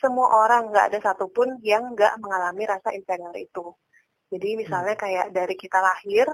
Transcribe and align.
semua 0.00 0.32
orang 0.32 0.72
nggak 0.72 0.86
ada 0.90 0.98
satupun 1.04 1.60
yang 1.60 1.92
nggak 1.92 2.16
mengalami 2.18 2.64
rasa 2.64 2.90
inferior 2.96 3.36
itu. 3.36 3.76
Jadi 4.32 4.56
misalnya 4.56 4.96
kayak 4.96 5.30
dari 5.30 5.54
kita 5.54 5.78
lahir, 5.78 6.26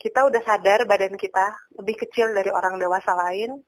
kita 0.00 0.26
udah 0.26 0.42
sadar 0.42 0.88
badan 0.88 1.14
kita 1.14 1.52
lebih 1.78 2.02
kecil 2.02 2.32
dari 2.32 2.48
orang 2.50 2.80
dewasa 2.80 3.12
lain, 3.14 3.60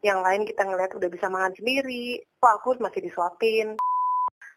yang 0.00 0.24
lain 0.24 0.48
kita 0.48 0.64
ngeliat 0.64 0.94
udah 0.96 1.10
bisa 1.12 1.26
makan 1.28 1.52
sendiri, 1.52 2.22
kok 2.40 2.52
aku 2.62 2.80
masih 2.80 3.04
disuapin. 3.04 3.76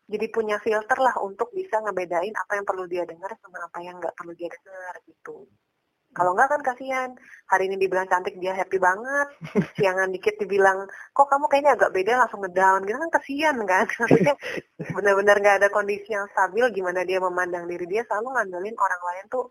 Jadi 0.07 0.25
punya 0.29 0.59
filter 0.59 0.99
lah 0.99 1.15
untuk 1.23 1.49
bisa 1.51 1.79
ngebedain 1.81 2.35
apa 2.35 2.59
yang 2.59 2.65
perlu 2.67 2.85
dia 2.85 3.03
dengar 3.07 3.33
sama 3.39 3.65
apa 3.65 3.79
yang 3.81 3.97
nggak 3.97 4.13
perlu 4.13 4.33
dia 4.35 4.51
dengar 4.51 4.93
gitu. 5.09 5.47
Kalau 6.13 6.31
nggak 6.37 6.49
kan 6.53 6.61
kasihan. 6.61 7.09
Hari 7.49 7.69
ini 7.69 7.75
dibilang 7.81 8.05
cantik 8.05 8.37
dia 8.37 8.53
happy 8.53 8.77
banget. 8.77 9.27
Siangan 9.81 10.13
dikit 10.13 10.37
dibilang 10.37 10.85
kok 11.11 11.27
kamu 11.27 11.45
kayaknya 11.49 11.71
agak 11.73 11.91
beda 11.97 12.13
langsung 12.21 12.41
ngedown 12.45 12.85
gitu 12.85 12.97
kan 13.01 13.11
kasihan 13.17 13.55
kan. 13.65 13.85
Maksudnya 13.99 14.35
benar-benar 14.93 15.35
nggak 15.41 15.57
ada 15.65 15.69
kondisi 15.73 16.13
yang 16.13 16.29
stabil 16.29 16.65
gimana 16.69 17.01
dia 17.01 17.17
memandang 17.17 17.65
diri 17.65 17.89
dia 17.89 18.05
selalu 18.05 18.37
ngandelin 18.37 18.77
orang 18.77 19.01
lain 19.09 19.25
tuh 19.33 19.45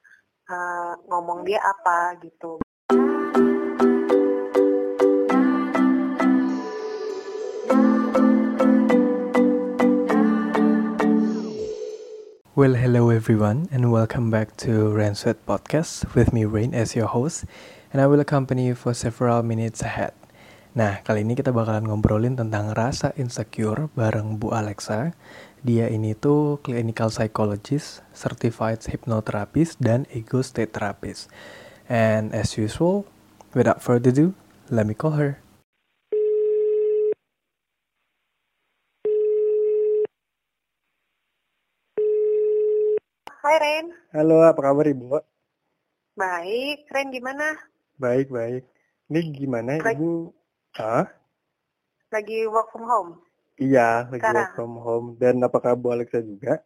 uh, 0.46 0.94
ngomong 1.10 1.42
dia 1.42 1.58
apa 1.58 2.14
gitu. 2.22 2.61
Well, 12.52 12.76
hello 12.76 13.08
everyone, 13.08 13.72
and 13.72 13.88
welcome 13.88 14.28
back 14.28 14.60
to 14.60 14.92
Rain 14.92 15.16
Sweat 15.16 15.40
Podcast 15.48 16.04
with 16.12 16.36
me 16.36 16.44
Rain 16.44 16.76
as 16.76 16.92
your 16.92 17.08
host, 17.08 17.48
and 17.88 17.96
I 17.96 18.04
will 18.04 18.20
accompany 18.20 18.68
you 18.68 18.76
for 18.76 18.92
several 18.92 19.40
minutes 19.40 19.80
ahead. 19.80 20.12
Nah, 20.76 21.00
kali 21.00 21.24
ini 21.24 21.32
kita 21.32 21.48
bakalan 21.48 21.88
ngobrolin 21.88 22.36
tentang 22.36 22.76
rasa 22.76 23.16
insecure 23.16 23.88
bareng 23.96 24.36
Bu 24.36 24.52
Alexa. 24.52 25.16
Dia 25.64 25.88
ini 25.88 26.12
tuh 26.12 26.60
clinical 26.60 27.08
psychologist, 27.08 28.04
certified 28.12 28.84
hypnotherapist, 28.84 29.80
dan 29.80 30.04
ego 30.12 30.44
state 30.44 30.76
therapist. 30.76 31.32
And 31.88 32.36
as 32.36 32.60
usual, 32.60 33.08
without 33.56 33.80
further 33.80 34.12
ado, 34.12 34.36
let 34.68 34.84
me 34.84 34.92
call 34.92 35.16
her. 35.16 35.41
Ren. 43.62 43.94
Halo, 44.10 44.42
apa 44.42 44.58
kabar 44.58 44.90
Ibu? 44.90 45.22
Baik, 46.18 46.82
Ren 46.90 47.14
gimana? 47.14 47.54
Baik, 47.94 48.26
baik. 48.26 48.66
Ini 49.06 49.20
gimana 49.30 49.78
Baik. 49.78 50.02
Ibu? 50.02 50.34
Hah? 50.82 51.06
Lagi 52.10 52.42
work 52.50 52.74
from 52.74 52.90
home? 52.90 53.10
Iya, 53.62 54.10
lagi 54.10 54.18
Sekarang? 54.18 54.50
work 54.50 54.58
from 54.58 54.74
home. 54.82 55.06
Dan 55.14 55.38
apakah 55.46 55.78
Bu 55.78 55.94
Alexa 55.94 56.18
juga? 56.26 56.58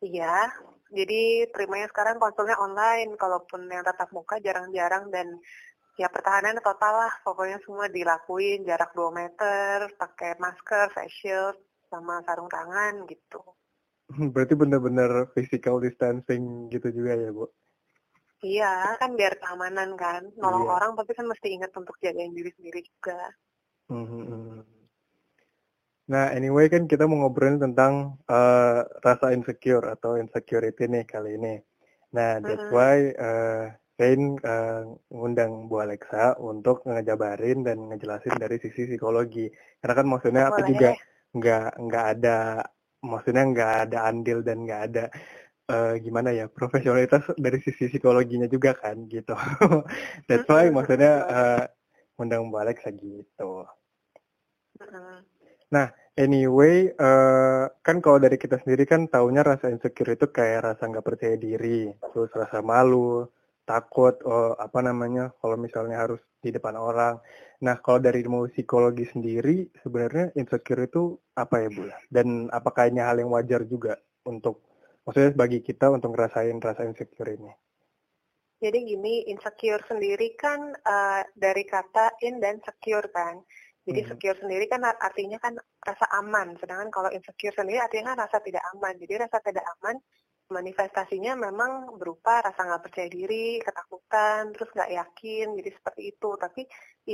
Iya. 0.00 0.48
Jadi 0.88 1.44
terimanya 1.52 1.92
sekarang 1.92 2.16
konsulnya 2.16 2.56
online, 2.56 3.12
kalaupun 3.20 3.68
yang 3.68 3.84
tatap 3.84 4.08
muka 4.16 4.40
jarang-jarang 4.40 5.12
dan 5.12 5.28
ya 6.00 6.08
pertahanan 6.08 6.56
total 6.64 7.04
lah. 7.04 7.12
Pokoknya 7.20 7.60
semua 7.68 7.92
dilakuin 7.92 8.64
jarak 8.64 8.96
2 8.96 9.12
meter, 9.12 9.92
pakai 10.00 10.40
masker, 10.40 10.88
face 10.96 11.12
shield, 11.20 11.56
sama 11.92 12.24
sarung 12.24 12.48
tangan 12.48 13.04
gitu. 13.12 13.44
Berarti 14.34 14.54
benar-benar 14.62 15.10
physical 15.34 15.76
distancing 15.84 16.42
gitu 16.72 16.88
juga 16.96 17.12
ya, 17.22 17.30
Bu? 17.36 17.44
Iya, 18.52 18.72
kan 19.00 19.10
biar 19.18 19.34
keamanan 19.40 19.90
kan. 20.02 20.22
Nolong 20.42 20.64
Iya. 20.64 20.74
orang 20.76 20.90
tapi 20.98 21.12
kan 21.18 21.26
mesti 21.32 21.48
ingat 21.56 21.72
untuk 21.80 21.94
jagain 22.04 22.32
diri 22.38 22.50
sendiri 22.56 22.80
juga. 22.90 23.18
Mhm. 23.88 24.64
Nah, 26.12 26.26
anyway 26.36 26.66
kan 26.74 26.82
kita 26.90 27.04
mau 27.10 27.18
ngobrolin 27.22 27.58
tentang 27.64 28.18
eh, 28.30 28.80
rasa 29.06 29.26
insecure 29.36 29.86
atau 29.94 30.18
insecurity 30.22 30.84
nih 30.90 31.04
kali 31.12 31.30
ini. 31.38 31.54
Nah, 32.16 32.30
that's 32.46 32.66
Mhm. 32.66 32.74
why 32.74 32.96
eh 33.14 33.64
Rain 34.00 34.22
eh, 34.52 34.80
ngundang 35.14 35.52
Bu 35.70 35.76
Alexa 35.84 36.34
untuk 36.50 36.76
ngejabarin 36.88 37.58
dan 37.66 37.78
ngejelasin 37.88 38.34
dari 38.42 38.56
sisi 38.64 38.82
psikologi. 38.90 39.46
Karena 39.80 39.94
kan 39.98 40.06
maksudnya 40.12 40.42
aku 40.50 40.60
Boleh. 40.60 40.70
juga 40.70 40.90
nggak 41.38 41.66
nggak 41.86 42.04
ada 42.18 42.38
maksudnya 43.02 43.44
nggak 43.52 43.72
ada 43.88 43.98
andil 44.08 44.38
dan 44.46 44.62
nggak 44.66 44.82
ada 44.90 45.04
eh, 45.68 45.94
gimana 46.04 46.30
ya 46.30 46.46
profesionalitas 46.46 47.22
dari 47.36 47.58
sisi 47.60 47.90
psikologinya 47.90 48.46
juga 48.46 48.72
kan 48.78 49.06
gitu. 49.10 49.34
That's 50.28 50.48
why 50.48 50.70
maksudnya 50.70 51.12
betul. 51.26 51.36
eh, 51.36 51.64
ngundang 52.16 52.42
Bu 52.50 52.56
Alexa 52.62 52.88
gitu. 52.94 53.66
Mhm. 54.80 55.32
Anyway, 56.12 56.92
eh, 56.92 57.64
kan 57.80 57.96
kalau 58.04 58.20
dari 58.20 58.36
kita 58.36 58.60
sendiri 58.60 58.84
kan 58.84 59.08
taunya 59.08 59.40
rasa 59.40 59.72
insecure 59.72 60.12
itu 60.12 60.28
kayak 60.28 60.60
rasa 60.68 60.84
nggak 60.84 61.06
percaya 61.08 61.40
diri, 61.40 61.88
terus 62.12 62.28
rasa 62.36 62.60
malu, 62.60 63.24
takut, 63.70 64.14
oh, 64.26 64.52
apa 64.66 64.78
namanya, 64.88 65.24
kalau 65.40 65.56
misalnya 65.66 65.96
harus 66.04 66.20
di 66.44 66.50
depan 66.56 66.74
orang. 66.88 67.14
Nah, 67.66 67.76
kalau 67.84 67.98
dari 68.06 68.18
ilmu 68.24 68.50
psikologi 68.52 69.04
sendiri, 69.12 69.70
sebenarnya 69.82 70.34
insecure 70.40 70.82
itu 70.90 71.02
apa 71.42 71.56
ya, 71.62 71.68
Bu? 71.76 71.82
Dan 72.10 72.26
apakah 72.58 72.90
ini 72.90 73.00
hal 73.00 73.16
yang 73.22 73.30
wajar 73.36 73.62
juga 73.72 73.92
untuk, 74.26 74.54
maksudnya 75.06 75.32
bagi 75.42 75.58
kita 75.68 75.86
untuk 75.96 76.10
ngerasain 76.14 76.58
rasa 76.58 76.82
insecure 76.90 77.30
ini? 77.38 77.50
Jadi 78.62 78.78
gini, 78.86 79.14
insecure 79.32 79.82
sendiri 79.90 80.38
kan 80.38 80.60
eh, 80.94 81.22
dari 81.34 81.64
kata 81.66 82.14
in 82.26 82.38
dan 82.38 82.62
secure 82.62 83.08
kan. 83.10 83.42
Jadi 83.82 84.00
Mhm. 84.02 84.08
secure 84.14 84.38
sendiri 84.38 84.64
kan 84.70 84.80
art- 84.86 85.02
artinya 85.02 85.38
kan 85.42 85.54
rasa 85.82 86.06
aman, 86.20 86.54
sedangkan 86.62 86.90
kalau 86.94 87.10
insecure 87.10 87.54
sendiri 87.58 87.82
artinya 87.82 88.14
kan 88.14 88.18
rasa 88.26 88.38
tidak 88.46 88.62
aman. 88.74 88.94
Jadi 89.02 89.14
rasa 89.18 89.38
tidak 89.42 89.66
aman 89.78 89.96
manifestasinya 90.50 91.32
memang 91.38 91.96
berupa 92.00 92.42
rasa 92.42 92.60
nggak 92.66 92.82
percaya 92.84 93.08
diri, 93.08 93.62
ketakutan, 93.62 94.50
terus 94.52 94.70
nggak 94.74 94.92
yakin, 94.92 95.46
jadi 95.58 95.70
seperti 95.76 96.02
itu. 96.12 96.30
Tapi 96.36 96.62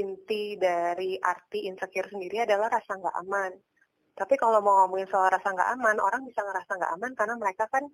inti 0.00 0.56
dari 0.56 1.21
arti 1.21 1.69
insecure 1.69 2.09
sendiri 2.09 2.47
adalah 2.47 2.69
rasa 2.72 2.97
nggak 2.97 3.17
aman. 3.27 3.53
Tapi 4.19 4.34
kalau 4.34 4.59
mau 4.65 4.75
ngomongin 4.84 5.09
soal 5.12 5.31
rasa 5.31 5.49
nggak 5.55 5.71
aman, 5.78 5.97
orang 6.03 6.22
bisa 6.27 6.41
ngerasa 6.43 6.72
nggak 6.75 6.93
aman 6.99 7.12
karena 7.19 7.34
mereka 7.38 7.65
kan 7.71 7.84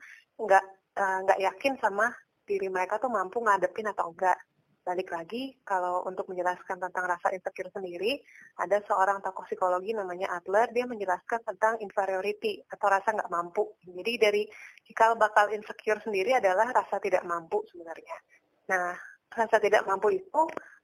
nggak 0.40 0.64
eh, 0.96 1.18
nggak 1.24 1.40
yakin 1.52 1.74
sama 1.82 2.06
diri 2.48 2.68
mereka 2.68 3.00
tuh 3.02 3.10
mampu 3.12 3.40
ngadepin 3.44 3.88
atau 3.92 4.12
enggak. 4.12 4.38
Balik 4.84 5.16
lagi, 5.16 5.56
kalau 5.64 6.04
untuk 6.04 6.28
menjelaskan 6.28 6.76
tentang 6.76 7.08
rasa 7.08 7.32
insecure 7.32 7.72
sendiri, 7.72 8.20
ada 8.60 8.84
seorang 8.84 9.24
tokoh 9.24 9.48
psikologi 9.48 9.96
namanya 9.96 10.28
Adler, 10.36 10.68
dia 10.76 10.84
menjelaskan 10.84 11.40
tentang 11.40 11.80
inferiority 11.80 12.60
atau 12.68 12.92
rasa 12.92 13.16
nggak 13.16 13.32
mampu. 13.32 13.64
Jadi 13.80 14.12
dari 14.20 14.44
cikal 14.84 15.16
bakal 15.16 15.48
insecure 15.56 16.04
sendiri 16.04 16.36
adalah 16.36 16.68
rasa 16.68 17.00
tidak 17.00 17.24
mampu 17.24 17.64
sebenarnya. 17.72 18.16
Nah, 18.68 18.92
rasa 19.32 19.56
tidak 19.56 19.88
mampu 19.88 20.20
itu 20.20 20.40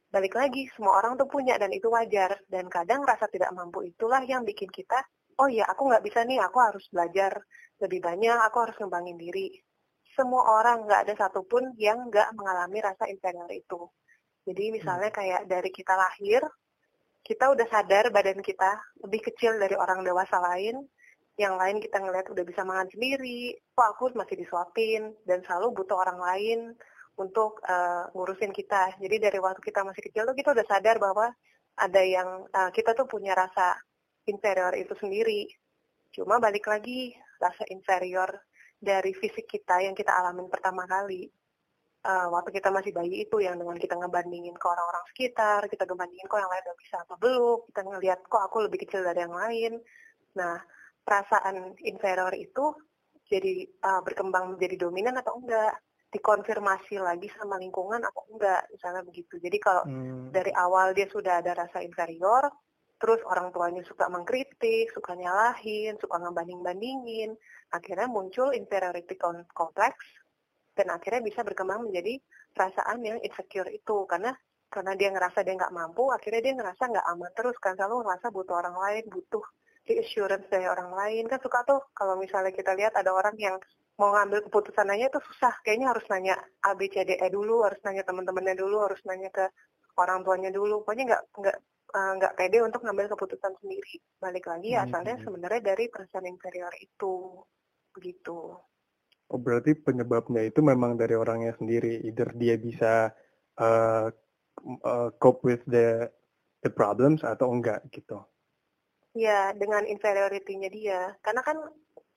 balik 0.09 0.33
lagi, 0.33 0.65
semua 0.72 0.97
orang 0.97 1.21
tuh 1.21 1.28
punya 1.28 1.60
dan 1.60 1.69
itu 1.69 1.93
wajar. 1.93 2.41
Dan 2.49 2.72
kadang 2.72 3.05
rasa 3.05 3.28
tidak 3.28 3.53
mampu 3.53 3.84
itulah 3.84 4.25
yang 4.25 4.49
bikin 4.49 4.72
kita, 4.72 4.97
oh 5.37 5.49
ya 5.53 5.69
aku 5.69 5.93
nggak 5.93 6.00
bisa 6.00 6.25
nih, 6.25 6.41
aku 6.41 6.56
harus 6.56 6.89
belajar 6.89 7.37
lebih 7.84 8.00
banyak, 8.00 8.39
aku 8.49 8.65
harus 8.65 8.77
ngembangin 8.81 9.21
diri 9.21 9.60
semua 10.20 10.44
orang 10.60 10.84
nggak 10.84 11.08
ada 11.08 11.14
satupun 11.16 11.72
yang 11.81 12.12
nggak 12.12 12.36
mengalami 12.36 12.84
rasa 12.84 13.08
inferior 13.08 13.48
itu. 13.48 13.88
Jadi 14.44 14.76
misalnya 14.76 15.08
kayak 15.08 15.48
dari 15.48 15.72
kita 15.72 15.97
lahir, 15.97 16.44
kita 17.25 17.48
udah 17.48 17.64
sadar 17.72 18.12
badan 18.12 18.44
kita 18.44 18.76
lebih 19.00 19.32
kecil 19.32 19.56
dari 19.56 19.72
orang 19.80 20.04
dewasa 20.04 20.36
lain, 20.44 20.84
yang 21.41 21.56
lain 21.56 21.80
kita 21.80 21.97
ngeliat 21.97 22.28
udah 22.28 22.44
bisa 22.44 22.60
makan 22.69 22.92
sendiri, 22.92 23.56
kok 23.72 23.97
aku 23.97 24.12
masih 24.12 24.36
disuapin, 24.36 25.16
dan 25.25 25.41
selalu 25.48 25.72
butuh 25.72 25.97
orang 25.97 26.20
lain 26.20 26.60
untuk 27.16 27.64
eh, 27.64 28.04
ngurusin 28.12 28.53
kita. 28.53 29.00
Jadi 29.00 29.16
dari 29.16 29.41
waktu 29.41 29.60
kita 29.64 29.80
masih 29.80 30.04
kecil 30.04 30.28
tuh 30.28 30.36
kita 30.36 30.53
udah 30.53 30.66
sadar 30.69 31.00
bahwa 31.00 31.32
ada 31.80 32.03
yang 32.04 32.44
eh, 32.48 32.70
kita 32.76 32.92
tuh 32.92 33.09
punya 33.09 33.32
rasa 33.32 33.76
inferior 34.28 34.76
itu 34.76 34.92
sendiri. 35.00 35.48
Cuma 36.12 36.36
balik 36.36 36.68
lagi, 36.68 37.16
rasa 37.41 37.65
inferior 37.72 38.28
dari 38.80 39.12
fisik 39.12 39.44
kita 39.44 39.84
yang 39.84 39.92
kita 39.92 40.10
alamin 40.10 40.48
pertama 40.48 40.88
kali 40.88 41.28
uh, 42.04 42.28
waktu 42.32 42.50
kita 42.56 42.68
masih 42.72 42.92
bayi 42.97 43.24
itu 43.28 43.36
yang 43.44 43.60
dengan 43.60 43.77
kita 43.77 43.94
ngebandingin 43.97 44.56
ke 44.56 44.66
orang-orang 44.66 45.04
sekitar, 45.12 45.60
kita 45.68 45.84
ngebandingin 45.84 46.27
kok 46.28 46.41
yang 46.41 46.53
lain 46.53 46.65
udah 46.65 46.78
bisa 46.80 46.97
apa 47.04 47.15
belum, 47.21 47.59
kita 47.72 47.80
ngelihat 47.84 48.18
kok 48.24 48.42
aku 48.42 48.56
lebih 48.65 48.78
kecil 48.86 49.04
dari 49.04 49.21
yang 49.21 49.36
lain. 49.36 49.72
Nah, 50.36 50.56
perasaan 51.04 51.77
inferior 51.84 52.32
itu 52.36 52.72
jadi 53.28 53.68
uh, 53.84 54.00
berkembang 54.03 54.56
menjadi 54.56 54.88
dominan 54.88 55.21
atau 55.21 55.38
enggak? 55.38 55.76
Dikonfirmasi 56.10 56.98
lagi 56.98 57.30
sama 57.38 57.54
lingkungan 57.62 58.03
atau 58.03 58.22
enggak, 58.34 58.66
misalnya 58.74 59.03
begitu. 59.06 59.38
Jadi 59.38 59.59
kalau 59.62 59.86
Hmm. 59.86 60.34
dari 60.34 60.50
awal 60.50 60.91
dia 60.91 61.06
sudah 61.06 61.38
ada 61.38 61.54
rasa 61.54 61.86
inferior, 61.86 62.50
terus 63.00 63.24
orang 63.24 63.48
tuanya 63.48 63.80
suka 63.88 64.12
mengkritik, 64.12 64.92
suka 64.92 65.16
nyalahin, 65.16 65.97
suka 65.97 66.20
ngebanding-bandingin, 66.20 67.32
akhirnya 67.72 68.06
muncul 68.06 68.52
inferiority 68.52 69.16
com- 69.16 69.48
complex, 69.56 69.97
dan 70.76 70.92
akhirnya 70.92 71.24
bisa 71.24 71.41
berkembang 71.41 71.88
menjadi 71.88 72.20
perasaan 72.52 73.00
yang 73.00 73.18
insecure 73.24 73.72
itu, 73.72 74.04
karena 74.04 74.36
karena 74.70 74.92
dia 74.94 75.10
ngerasa 75.10 75.42
dia 75.42 75.58
nggak 75.58 75.74
mampu, 75.74 76.12
akhirnya 76.14 76.41
dia 76.47 76.54
ngerasa 76.54 76.82
nggak 76.92 77.06
aman 77.10 77.32
terus 77.34 77.56
kan, 77.58 77.74
selalu 77.74 78.06
ngerasa 78.06 78.26
butuh 78.30 78.54
orang 78.60 78.76
lain, 78.78 79.04
butuh 79.10 79.42
reassurance 79.88 80.47
dari 80.47 80.70
orang 80.70 80.94
lain. 80.94 81.26
Kan 81.26 81.41
suka 81.42 81.66
tuh 81.66 81.80
kalau 81.91 82.14
misalnya 82.14 82.54
kita 82.54 82.78
lihat 82.78 82.94
ada 82.94 83.10
orang 83.10 83.34
yang 83.34 83.58
mau 83.98 84.14
ngambil 84.14 84.47
keputusan 84.47 84.86
aja 84.94 85.10
itu 85.10 85.20
susah. 85.26 85.58
Kayaknya 85.66 85.86
harus 85.91 86.04
nanya 86.06 86.34
A 86.62 86.78
B 86.78 86.86
C 86.86 87.02
D 87.02 87.18
E 87.18 87.26
dulu 87.32 87.66
harus 87.66 87.82
nanya 87.82 88.06
teman-temannya 88.06 88.54
dulu 88.54 88.76
harus 88.86 89.00
nanya 89.08 89.28
ke 89.34 89.44
orang 89.98 90.22
tuanya 90.22 90.54
dulu. 90.54 90.86
Pokoknya 90.86 91.04
nggak 91.10 91.22
nggak 91.34 91.56
uh, 91.91 92.13
nggak 92.19 92.34
pede 92.39 92.59
untuk 92.63 92.83
ngambil 92.87 93.10
keputusan 93.13 93.54
sendiri. 93.60 93.98
Balik 94.22 94.47
lagi 94.47 94.75
hmm. 94.75 94.83
asalnya 94.89 95.16
sebenarnya 95.21 95.63
dari 95.75 95.91
perasaan 95.91 96.27
inferior 96.27 96.72
itu 96.78 97.42
begitu 97.91 98.54
oh 99.31 99.39
berarti 99.39 99.78
penyebabnya 99.78 100.42
itu 100.51 100.60
memang 100.60 100.98
dari 100.98 101.15
orangnya 101.15 101.54
sendiri. 101.57 102.03
Either 102.03 102.34
dia 102.34 102.59
bisa 102.59 103.15
uh, 103.63 104.07
uh, 104.83 105.09
cope 105.22 105.47
with 105.47 105.63
the 105.71 106.10
the 106.66 106.71
problems 106.71 107.22
atau 107.22 107.48
enggak 107.54 107.87
gitu. 107.95 108.19
Ya 109.15 109.54
dengan 109.54 109.86
inferiority-nya 109.86 110.71
dia. 110.71 111.01
Karena 111.22 111.43
kan 111.47 111.59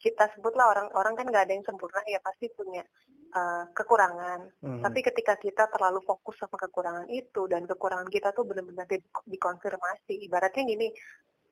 kita 0.01 0.29
sebutlah 0.35 0.73
orang-orang 0.73 1.13
kan 1.15 1.25
nggak 1.29 1.43
ada 1.47 1.53
yang 1.55 1.65
sempurna 1.65 2.01
ya 2.09 2.19
pasti 2.19 2.51
punya 2.51 2.83
uh, 3.33 3.65
kekurangan. 3.73 4.39
Mm-hmm. 4.61 4.81
Tapi 4.85 4.99
ketika 5.01 5.33
kita 5.41 5.63
terlalu 5.73 5.99
fokus 6.05 6.37
sama 6.37 6.55
kekurangan 6.55 7.09
itu 7.09 7.49
dan 7.49 7.65
kekurangan 7.65 8.07
kita 8.07 8.31
tuh 8.31 8.45
benar-benar 8.45 8.85
di, 8.85 9.01
dikonfirmasi. 9.27 10.23
Ibaratnya 10.29 10.63
gini, 10.63 10.87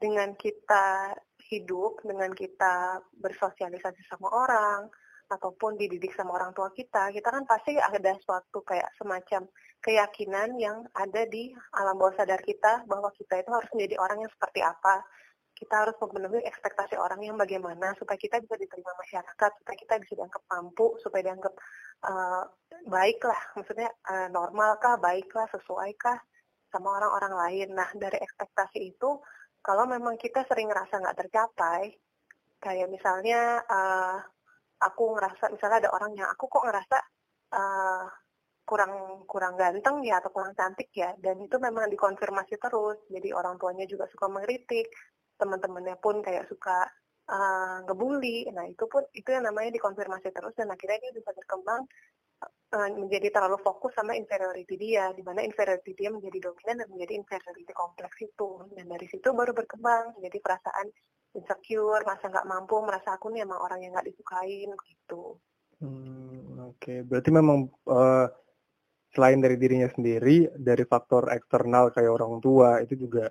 dengan 0.02 0.34
kita 0.34 1.14
hidup, 1.52 2.02
dengan 2.06 2.32
kita 2.32 3.04
bersosialisasi 3.20 4.02
sama 4.08 4.32
orang 4.32 4.88
ataupun 5.32 5.80
dididik 5.80 6.12
sama 6.12 6.36
orang 6.36 6.52
tua 6.52 6.74
kita, 6.76 7.14
kita 7.14 7.28
kan 7.32 7.44
pasti 7.48 7.80
ada 7.80 8.12
suatu 8.20 8.60
kayak 8.68 8.92
semacam 9.00 9.48
keyakinan 9.82 10.60
yang 10.60 10.84
ada 10.94 11.26
di 11.26 11.56
alam 11.74 11.98
bawah 11.98 12.14
sadar 12.14 12.44
kita 12.44 12.86
bahwa 12.86 13.10
kita 13.16 13.42
itu 13.42 13.50
harus 13.50 13.70
menjadi 13.74 13.96
orang 13.98 14.18
yang 14.22 14.32
seperti 14.32 14.62
apa 14.62 15.02
kita 15.62 15.86
harus 15.86 15.94
memenuhi 16.02 16.42
ekspektasi 16.42 16.98
orang 16.98 17.22
yang 17.22 17.38
bagaimana 17.38 17.94
supaya 17.94 18.18
kita 18.18 18.42
bisa 18.42 18.58
diterima 18.58 18.98
masyarakat, 18.98 19.52
supaya 19.62 19.78
kita 19.78 19.94
bisa 20.02 20.14
dianggap 20.18 20.42
mampu, 20.50 20.98
supaya 21.06 21.22
dianggap 21.30 21.54
uh, 22.10 22.44
baiklah, 22.90 23.38
maksudnya 23.54 23.94
uh, 24.10 24.26
normalkah, 24.34 24.98
baiklah, 24.98 25.46
sesuaikah 25.54 26.18
sama 26.74 26.98
orang-orang 26.98 27.34
lain. 27.38 27.68
Nah 27.78 27.94
dari 27.94 28.18
ekspektasi 28.18 28.90
itu, 28.90 29.22
kalau 29.62 29.86
memang 29.86 30.18
kita 30.18 30.42
sering 30.50 30.74
ngerasa 30.74 30.98
nggak 30.98 31.18
tercapai, 31.22 31.94
kayak 32.58 32.90
misalnya 32.90 33.62
uh, 33.70 34.18
aku 34.82 35.14
ngerasa, 35.14 35.54
misalnya 35.54 35.86
ada 35.86 35.92
orang 35.94 36.18
yang 36.18 36.26
aku 36.34 36.50
kok 36.50 36.66
ngerasa 36.66 36.98
uh, 37.54 38.10
kurang 38.66 39.26
kurang 39.30 39.60
ganteng 39.60 40.02
ya 40.02 40.18
atau 40.24 40.32
kurang 40.34 40.56
cantik 40.56 40.90
ya 40.96 41.12
dan 41.20 41.38
itu 41.44 41.60
memang 41.60 41.92
dikonfirmasi 41.92 42.56
terus 42.56 43.04
jadi 43.12 43.36
orang 43.36 43.60
tuanya 43.60 43.84
juga 43.84 44.08
suka 44.08 44.32
mengkritik 44.32 44.88
teman-temannya 45.42 45.98
pun 45.98 46.22
kayak 46.22 46.46
suka 46.46 46.86
uh, 47.26 47.82
ngebully. 47.90 48.46
Nah 48.54 48.70
itu 48.70 48.86
pun 48.86 49.02
itu 49.18 49.30
yang 49.34 49.50
namanya 49.50 49.74
dikonfirmasi 49.74 50.30
terus 50.30 50.54
dan 50.54 50.70
akhirnya 50.70 51.02
dia 51.02 51.14
bisa 51.18 51.34
berkembang 51.34 51.82
uh, 52.78 52.90
menjadi 52.94 53.34
terlalu 53.34 53.58
fokus 53.66 53.92
sama 53.98 54.14
inferiority 54.14 54.78
dia 54.78 55.10
di 55.18 55.26
mana 55.26 55.42
inferiority 55.42 55.98
dia 55.98 56.14
menjadi 56.14 56.52
dominan 56.52 56.86
dan 56.86 56.88
menjadi 56.94 57.14
inferiority 57.18 57.74
kompleks 57.74 58.18
itu. 58.22 58.50
Dan 58.78 58.86
dari 58.86 59.08
situ 59.10 59.28
baru 59.34 59.58
berkembang 59.58 60.22
jadi 60.22 60.38
perasaan 60.38 60.88
insecure 61.32 62.04
merasa 62.04 62.28
nggak 62.28 62.48
mampu 62.48 62.76
merasa 62.84 63.16
aku 63.16 63.32
nih 63.32 63.48
emang 63.48 63.60
orang 63.64 63.80
yang 63.82 63.92
nggak 63.96 64.08
disukain 64.12 64.70
gitu. 64.70 65.40
Hmm, 65.82 66.70
oke. 66.70 66.78
Okay. 66.78 67.02
berarti 67.02 67.30
memang 67.34 67.66
uh, 67.90 68.30
selain 69.12 69.40
dari 69.44 69.60
dirinya 69.60 69.90
sendiri 69.92 70.52
dari 70.56 70.84
faktor 70.88 71.32
eksternal 71.36 71.92
kayak 71.92 72.12
orang 72.12 72.40
tua 72.40 72.80
itu 72.80 72.96
juga 73.08 73.28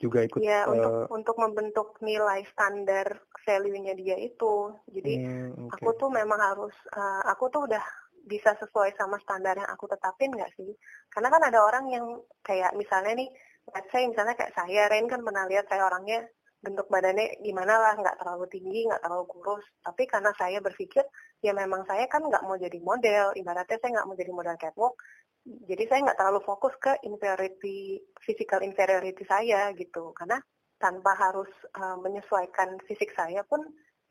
juga 0.00 0.24
ikut 0.24 0.40
ya 0.40 0.64
uh, 0.64 0.72
untuk 0.72 0.92
untuk 1.12 1.36
membentuk 1.36 1.88
nilai 2.00 2.40
standar 2.48 3.20
value-nya 3.44 3.92
dia 3.92 4.16
itu 4.16 4.72
jadi 4.88 5.14
hmm, 5.20 5.68
okay. 5.68 5.76
aku 5.76 5.90
tuh 6.00 6.08
memang 6.08 6.40
harus 6.40 6.72
uh, 6.96 7.22
aku 7.28 7.52
tuh 7.52 7.68
udah 7.68 7.84
bisa 8.24 8.56
sesuai 8.56 8.96
sama 8.96 9.20
standar 9.20 9.60
yang 9.60 9.68
aku 9.68 9.84
tetapin 9.92 10.32
nggak 10.32 10.52
sih 10.56 10.72
karena 11.12 11.28
kan 11.28 11.42
ada 11.44 11.60
orang 11.60 11.92
yang 11.92 12.06
kayak 12.40 12.72
misalnya 12.80 13.12
nih 13.12 13.28
let's 13.76 13.92
say 13.92 14.08
misalnya 14.08 14.32
kayak 14.40 14.56
saya 14.56 14.88
Ren 14.88 15.04
kan 15.04 15.20
pernah 15.20 15.44
lihat 15.44 15.68
saya 15.68 15.84
orangnya 15.84 16.24
bentuk 16.60 16.92
badannya 16.92 17.40
gimana 17.40 17.74
lah 17.80 17.92
nggak 17.96 18.20
terlalu 18.20 18.44
tinggi 18.52 18.84
nggak 18.88 19.00
terlalu 19.00 19.24
kurus. 19.32 19.64
Tapi 19.80 20.04
karena 20.04 20.30
saya 20.36 20.60
berpikir 20.60 21.04
ya 21.40 21.52
memang 21.56 21.88
saya 21.88 22.04
kan 22.06 22.20
nggak 22.20 22.44
mau 22.44 22.56
jadi 22.60 22.78
model. 22.80 23.32
Ibaratnya 23.36 23.78
saya 23.80 23.90
nggak 24.00 24.06
mau 24.08 24.16
jadi 24.16 24.32
model 24.32 24.56
catwalk. 24.60 24.94
Jadi 25.40 25.84
saya 25.88 26.00
nggak 26.04 26.18
terlalu 26.20 26.40
fokus 26.44 26.74
ke 26.76 26.92
inferiority 27.08 27.96
physical 28.20 28.60
inferiority 28.60 29.24
saya 29.24 29.72
gitu. 29.72 30.12
Karena 30.12 30.36
tanpa 30.76 31.12
harus 31.16 31.50
uh, 31.76 31.96
menyesuaikan 32.00 32.76
fisik 32.84 33.12
saya 33.16 33.40
pun 33.44 33.60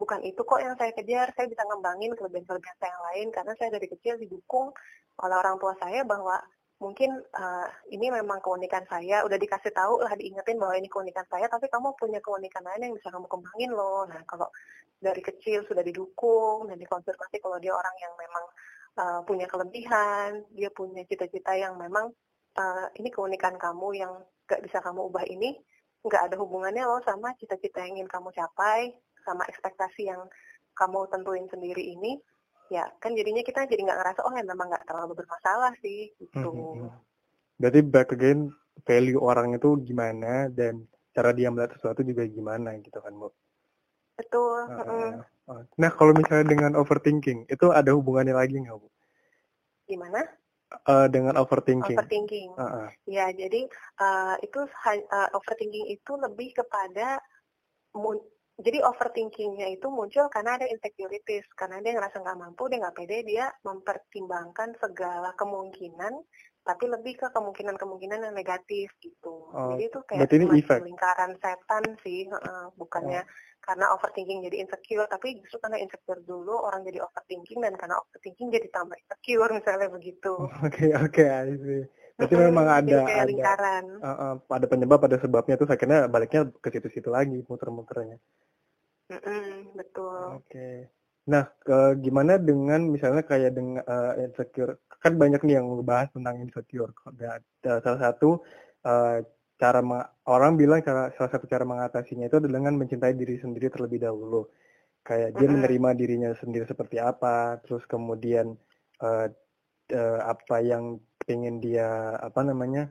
bukan 0.02 0.22
itu 0.26 0.42
kok 0.42 0.62
yang 0.62 0.74
saya 0.74 0.90
kejar. 0.98 1.30
Saya 1.38 1.46
bisa 1.46 1.62
ngembangin 1.70 2.18
kelebihan-kelebihan 2.18 2.78
saya 2.82 2.90
yang 2.90 3.06
lain. 3.14 3.28
Karena 3.30 3.54
saya 3.62 3.70
dari 3.78 3.88
kecil 3.88 4.18
didukung 4.18 4.74
oleh 5.22 5.36
orang 5.38 5.62
tua 5.62 5.78
saya 5.78 6.02
bahwa 6.02 6.42
mungkin 6.80 7.12
uh, 7.36 7.68
ini 7.92 8.08
memang 8.10 8.40
keunikan 8.40 8.88
saya. 8.88 9.24
Udah 9.28 9.36
dikasih 9.36 9.72
tahu 9.76 10.00
lah 10.04 10.16
diingetin 10.16 10.58
bahwa 10.58 10.76
ini 10.80 10.88
keunikan 10.88 11.28
saya 11.28 11.46
tapi 11.52 11.68
kamu 11.68 11.94
punya 12.00 12.20
keunikan 12.24 12.64
lain 12.64 12.90
yang 12.90 12.94
bisa 12.96 13.12
kamu 13.12 13.28
kembangin 13.28 13.72
loh. 13.76 14.08
Nah 14.08 14.24
kalau 14.26 14.48
dari 15.00 15.20
kecil 15.24 15.64
sudah 15.68 15.84
didukung 15.84 16.68
dan 16.68 16.80
dikonfirmasi 16.80 17.40
kalau 17.40 17.60
dia 17.60 17.72
orang 17.72 17.96
yang 18.00 18.14
memang 18.20 18.46
uh, 19.00 19.20
punya 19.24 19.48
kelebihan, 19.48 20.44
dia 20.56 20.72
punya 20.72 21.04
cita-cita 21.08 21.56
yang 21.56 21.80
memang 21.80 22.12
uh, 22.60 22.88
ini 23.00 23.08
keunikan 23.12 23.56
kamu 23.56 24.00
yang 24.00 24.12
gak 24.50 24.60
bisa 24.66 24.82
kamu 24.82 25.08
ubah 25.08 25.24
ini, 25.30 25.56
nggak 26.02 26.32
ada 26.32 26.36
hubungannya 26.42 26.84
loh 26.84 27.00
sama 27.06 27.38
cita-cita 27.38 27.86
yang 27.86 28.02
ingin 28.02 28.10
kamu 28.10 28.34
capai, 28.34 28.92
sama 29.22 29.46
ekspektasi 29.46 30.10
yang 30.10 30.26
kamu 30.74 31.06
tentuin 31.12 31.46
sendiri 31.52 31.86
ini, 31.86 32.18
ya 32.70 32.86
kan 33.02 33.18
jadinya 33.18 33.42
kita 33.42 33.66
jadi 33.66 33.82
nggak 33.82 34.00
ngerasa 34.00 34.20
oh 34.26 34.34
ya 34.34 34.46
memang 34.46 34.70
nggak 34.70 34.86
terlalu 34.86 35.14
bermasalah 35.18 35.74
sih 35.82 36.14
gitu. 36.22 36.38
Hmm, 36.38 36.54
hmm, 36.54 36.76
hmm. 36.86 36.92
Berarti 37.60 37.80
back 37.84 38.10
again 38.16 38.54
value 38.88 39.20
orang 39.20 39.58
itu 39.58 39.76
gimana 39.84 40.48
dan 40.54 40.88
cara 41.12 41.36
dia 41.36 41.52
melihat 41.52 41.76
sesuatu 41.76 42.06
juga 42.06 42.24
gimana 42.30 42.78
gitu 42.80 43.02
kan 43.02 43.12
bu? 43.12 43.30
Betul. 44.16 44.62
Uh, 44.72 45.20
Nah, 45.82 45.90
kalau 45.98 46.14
misalnya 46.14 46.46
dengan 46.46 46.78
overthinking, 46.78 47.50
itu 47.50 47.74
ada 47.74 47.90
hubungannya 47.98 48.38
lagi 48.38 48.62
nggak, 48.62 48.78
Bu? 48.78 48.88
Gimana? 49.90 50.22
Uh, 50.86 51.10
dengan 51.10 51.34
overthinking. 51.42 51.98
Overthinking. 51.98 52.54
Uh 52.54 52.62
-uh. 52.62 52.88
Ya, 53.10 53.34
jadi 53.34 53.66
uh, 53.98 54.38
itu 54.46 54.70
uh, 54.70 55.30
overthinking 55.34 55.90
itu 55.90 56.12
lebih 56.22 56.54
kepada 56.54 57.18
jadi 58.60 58.84
overthinkingnya 58.84 59.72
itu 59.72 59.88
muncul 59.88 60.28
karena 60.28 60.60
ada 60.60 60.68
insecurities, 60.68 61.48
karena 61.56 61.80
dia 61.80 61.96
ngerasa 61.96 62.20
nggak 62.20 62.40
mampu, 62.40 62.68
dia 62.68 62.84
nggak 62.84 62.98
pede, 63.00 63.18
dia 63.24 63.46
mempertimbangkan 63.64 64.76
segala 64.84 65.32
kemungkinan, 65.40 66.14
tapi 66.68 66.86
lebih 66.92 67.16
ke 67.18 67.28
kemungkinan-kemungkinan 67.32 68.30
yang 68.30 68.36
negatif 68.36 68.92
gitu. 69.00 69.48
Oh, 69.56 69.74
jadi 69.74 69.88
itu 69.88 70.00
kayak 70.04 70.28
ini 70.36 70.46
lingkaran 70.60 71.40
setan 71.40 71.84
sih, 72.04 72.28
uh, 72.28 72.70
bukannya 72.76 73.24
oh 73.24 73.48
karena 73.60 73.92
overthinking 73.94 74.42
jadi 74.50 74.66
insecure 74.66 75.06
tapi 75.12 75.38
justru 75.44 75.62
karena 75.62 75.78
insecure 75.78 76.24
dulu 76.26 76.58
orang 76.58 76.82
jadi 76.88 77.06
overthinking 77.06 77.60
dan 77.62 77.76
karena 77.78 78.02
overthinking 78.02 78.50
jadi 78.50 78.66
tambah 78.72 78.98
insecure 78.98 79.52
misalnya 79.52 79.88
begitu 79.94 80.34
oke 80.66 80.86
oke 81.06 81.12
okay, 81.12 81.86
Berarti 82.20 82.36
memang 82.36 82.68
ada 82.68 82.98
ada 83.08 83.24
lingkaran. 83.24 83.86
Uh, 84.04 84.12
uh, 84.12 84.34
ada 84.52 84.68
penyebab, 84.68 85.00
ada 85.08 85.16
sebabnya 85.24 85.56
tuh 85.56 85.72
akhirnya 85.72 86.04
baliknya 86.12 86.52
ke 86.60 86.68
situ-situ 86.68 87.08
lagi 87.08 87.48
muter-muternya. 87.48 88.20
Mm 89.10 89.20
-hmm, 89.20 89.54
betul. 89.74 90.22
Oke. 90.38 90.46
Okay. 90.46 90.76
Nah, 91.30 91.46
ke, 91.62 91.78
gimana 92.02 92.42
dengan 92.42 92.90
misalnya 92.90 93.22
kayak 93.22 93.54
dengan 93.54 93.86
uh, 93.86 94.18
insecure? 94.18 94.82
Kan 94.98 95.16
banyak 95.22 95.42
nih 95.46 95.62
yang 95.62 95.70
ngebahas 95.70 96.10
tentang 96.14 96.42
insecure. 96.42 96.92
Salah 97.62 98.02
satu 98.02 98.42
uh, 98.86 99.22
cara 99.60 99.80
orang 100.26 100.56
bilang 100.56 100.80
cara 100.82 101.14
salah 101.14 101.32
satu 101.36 101.46
cara 101.46 101.68
mengatasinya 101.68 102.26
itu 102.26 102.40
adalah 102.42 102.64
dengan 102.64 102.76
mencintai 102.82 103.14
diri 103.14 103.38
sendiri 103.38 103.70
terlebih 103.70 104.02
dahulu. 104.02 104.50
Kayak 105.06 105.38
dia 105.38 105.48
menerima 105.48 105.90
dirinya 105.96 106.30
sendiri 106.38 106.66
seperti 106.66 106.98
apa, 106.98 107.62
terus 107.64 107.86
kemudian 107.86 108.58
uh, 109.02 109.28
uh, 109.94 110.20
apa 110.26 110.58
yang 110.66 110.98
pengen 111.24 111.62
dia 111.62 112.18
apa 112.18 112.42
namanya 112.42 112.90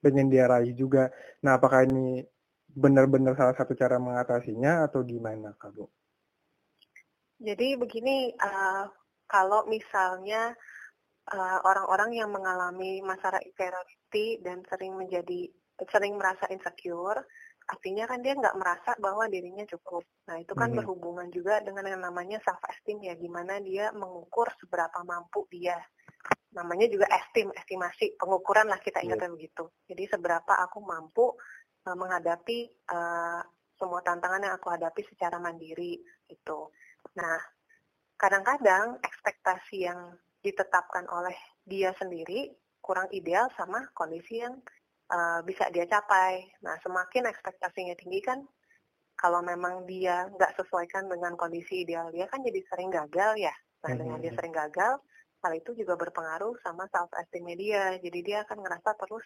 pengen 0.00 0.32
dia 0.32 0.48
raih 0.48 0.72
juga. 0.72 1.12
Nah, 1.44 1.58
apakah 1.60 1.84
ini 1.84 2.24
benar-benar 2.74 3.34
salah 3.34 3.54
satu 3.56 3.74
cara 3.74 3.98
mengatasinya 3.98 4.86
atau 4.86 5.02
gimana, 5.02 5.54
Kak 5.58 5.74
Jadi 7.40 7.68
begini, 7.80 8.36
uh, 8.36 8.84
kalau 9.24 9.64
misalnya 9.70 10.52
orang-orang 11.64 12.10
uh, 12.10 12.18
yang 12.24 12.30
mengalami 12.34 12.98
masalah 13.00 13.38
inferiority 13.46 14.42
dan 14.42 14.66
sering 14.66 14.98
menjadi 14.98 15.46
sering 15.88 16.18
merasa 16.20 16.44
insecure, 16.52 17.24
artinya 17.70 18.04
kan 18.04 18.20
dia 18.20 18.34
nggak 18.36 18.58
merasa 18.58 18.92
bahwa 19.00 19.24
dirinya 19.30 19.64
cukup. 19.64 20.04
Nah 20.28 20.42
itu 20.42 20.52
kan 20.52 20.74
hmm. 20.74 20.78
berhubungan 20.82 21.28
juga 21.32 21.62
dengan 21.64 21.86
yang 21.86 22.02
namanya 22.02 22.42
self 22.44 22.60
esteem 22.68 23.00
ya, 23.06 23.14
gimana 23.16 23.62
dia 23.62 23.94
mengukur 23.94 24.50
seberapa 24.60 25.00
mampu 25.06 25.46
dia. 25.48 25.78
Namanya 26.50 26.90
juga 26.90 27.06
esteem, 27.08 27.54
estimasi, 27.54 28.18
pengukuran 28.18 28.66
lah 28.66 28.82
kita 28.82 29.00
ingatkan 29.00 29.32
yeah. 29.32 29.36
begitu. 29.38 29.64
Jadi 29.86 30.04
seberapa 30.10 30.52
aku 30.66 30.82
mampu 30.82 31.32
uh, 31.90 31.96
menghadapi 31.98 32.70
uh, 32.94 33.42
semua 33.74 34.00
tantangan 34.06 34.46
yang 34.46 34.54
aku 34.54 34.70
hadapi 34.70 35.02
secara 35.10 35.42
mandiri 35.42 35.98
itu. 36.30 36.58
Nah, 37.18 37.38
kadang-kadang 38.14 39.00
ekspektasi 39.02 39.88
yang 39.90 40.14
ditetapkan 40.44 41.08
oleh 41.10 41.34
dia 41.66 41.90
sendiri 41.98 42.52
kurang 42.78 43.10
ideal 43.10 43.50
sama 43.58 43.82
kondisi 43.96 44.40
yang 44.40 44.54
uh, 45.10 45.40
bisa 45.42 45.66
dia 45.74 45.88
capai. 45.90 46.46
Nah, 46.62 46.78
semakin 46.84 47.26
ekspektasinya 47.28 47.96
tinggi 47.98 48.20
kan, 48.22 48.38
kalau 49.18 49.44
memang 49.44 49.84
dia 49.84 50.28
nggak 50.32 50.56
sesuaikan 50.56 51.08
dengan 51.08 51.36
kondisi 51.36 51.84
ideal 51.84 52.08
dia 52.08 52.24
kan 52.30 52.40
jadi 52.40 52.60
sering 52.72 52.88
gagal 52.88 53.36
ya. 53.36 53.52
Nah, 53.84 53.92
dengan 53.96 54.20
dia 54.20 54.32
hmm. 54.32 54.38
sering 54.40 54.52
gagal, 54.52 55.00
hal 55.40 55.52
itu 55.56 55.72
juga 55.72 55.96
berpengaruh 55.96 56.52
sama 56.60 56.84
self 56.92 57.08
esteem 57.16 57.48
dia. 57.56 57.96
Jadi 57.96 58.20
dia 58.20 58.44
akan 58.44 58.60
ngerasa 58.60 58.92
terus, 59.00 59.24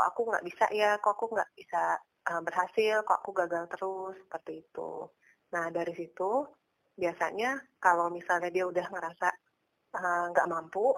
kok 0.00 0.16
aku 0.16 0.22
nggak 0.32 0.46
bisa 0.48 0.64
ya, 0.72 0.96
kok 0.96 1.12
aku 1.12 1.26
nggak 1.36 1.52
bisa 1.52 2.00
uh, 2.32 2.40
berhasil, 2.40 3.04
kok 3.04 3.20
aku 3.20 3.30
gagal 3.36 3.68
terus, 3.68 4.16
seperti 4.24 4.64
itu. 4.64 5.04
Nah, 5.52 5.68
dari 5.68 5.92
situ 5.92 6.48
biasanya 6.96 7.60
kalau 7.76 8.08
misalnya 8.08 8.48
dia 8.48 8.64
udah 8.68 8.86
ngerasa 8.92 9.28
eh, 9.96 10.24
nggak 10.32 10.48
uh, 10.48 10.52
mampu, 10.52 10.88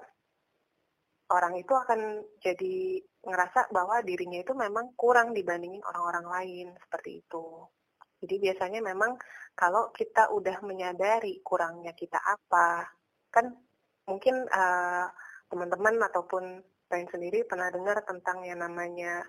orang 1.35 1.55
itu 1.59 1.73
akan 1.75 2.23
jadi 2.43 3.03
ngerasa 3.23 3.71
bahwa 3.75 4.03
dirinya 4.07 4.39
itu 4.43 4.55
memang 4.55 4.95
kurang 4.95 5.35
dibandingin 5.35 5.83
orang-orang 5.83 6.27
lain 6.31 6.67
seperti 6.87 7.23
itu. 7.27 7.47
Jadi 8.23 8.35
biasanya 8.39 8.81
memang 8.87 9.19
kalau 9.59 9.91
kita 9.91 10.31
udah 10.31 10.63
menyadari 10.63 11.43
kurangnya 11.43 11.91
kita 11.99 12.19
apa, 12.23 12.87
kan 13.35 13.51
mungkin 14.07 14.47
uh, 14.47 15.07
teman-teman 15.51 15.99
ataupun 16.07 16.63
lain 16.93 17.09
sendiri 17.09 17.49
pernah 17.49 17.73
dengar 17.73 18.05
tentang 18.05 18.45
yang 18.45 18.61
namanya 18.61 19.25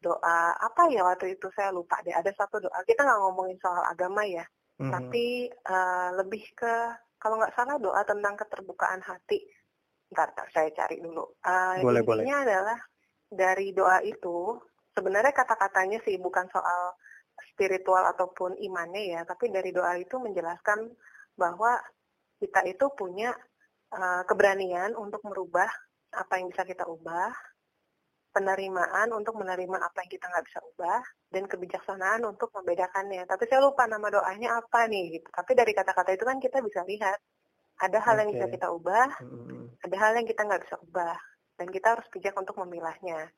doa 0.00 0.56
apa 0.56 0.88
ya 0.88 1.04
waktu 1.04 1.36
itu 1.36 1.52
saya 1.52 1.74
lupa 1.74 2.00
deh 2.00 2.14
ada 2.14 2.32
satu 2.32 2.62
doa 2.62 2.78
kita 2.88 3.04
nggak 3.04 3.20
ngomongin 3.20 3.58
soal 3.60 3.84
agama 3.84 4.24
ya 4.24 4.46
hmm. 4.80 4.88
tapi 4.88 5.50
uh, 5.68 6.16
lebih 6.16 6.46
ke 6.56 6.74
kalau 7.20 7.36
nggak 7.36 7.52
salah 7.52 7.76
doa 7.76 8.00
tentang 8.08 8.34
keterbukaan 8.34 9.04
hati. 9.04 9.44
Ntar, 10.10 10.32
ntar 10.32 10.48
saya 10.50 10.72
cari 10.72 10.98
dulu. 11.04 11.22
Uh, 11.44 11.84
boleh, 11.84 12.02
intinya 12.02 12.40
boleh. 12.40 12.46
adalah 12.48 12.78
dari 13.30 13.68
doa 13.76 14.00
itu 14.02 14.56
sebenarnya 14.96 15.30
kata-katanya 15.36 16.02
sih 16.02 16.16
bukan 16.18 16.48
soal 16.50 16.96
spiritual 17.54 18.02
ataupun 18.10 18.56
imannya 18.58 19.14
ya, 19.14 19.20
tapi 19.28 19.52
dari 19.52 19.70
doa 19.70 19.94
itu 20.00 20.16
menjelaskan 20.16 20.88
bahwa 21.36 21.78
kita 22.40 22.64
itu 22.66 22.88
punya 22.96 23.36
uh, 23.92 24.24
keberanian 24.24 24.96
untuk 24.96 25.20
merubah 25.28 25.68
apa 26.14 26.32
yang 26.38 26.50
bisa 26.50 26.66
kita 26.66 26.84
ubah, 26.86 27.30
penerimaan 28.30 29.10
untuk 29.10 29.34
menerima 29.38 29.78
apa 29.82 30.06
yang 30.06 30.10
kita 30.10 30.26
nggak 30.30 30.46
bisa 30.46 30.60
ubah 30.74 31.02
dan 31.34 31.44
kebijaksanaan 31.50 32.22
untuk 32.26 32.50
membedakannya. 32.54 33.26
Tapi 33.26 33.44
saya 33.50 33.60
lupa 33.62 33.90
nama 33.90 34.06
doanya 34.06 34.58
apa 34.62 34.86
nih 34.86 35.18
gitu. 35.18 35.28
Tapi 35.34 35.52
dari 35.58 35.72
kata-kata 35.74 36.14
itu 36.14 36.24
kan 36.26 36.38
kita 36.38 36.62
bisa 36.62 36.86
lihat 36.86 37.18
ada 37.80 37.98
hal 37.98 38.14
okay. 38.14 38.20
yang 38.22 38.30
bisa 38.36 38.46
kita 38.52 38.66
ubah, 38.70 39.08
hmm. 39.18 39.64
ada 39.82 39.96
hal 39.98 40.12
yang 40.14 40.26
kita 40.28 40.42
nggak 40.46 40.62
bisa 40.68 40.76
ubah 40.84 41.16
dan 41.58 41.66
kita 41.68 41.86
harus 41.96 42.06
bijak 42.12 42.34
untuk 42.38 42.56
memilahnya. 42.62 43.28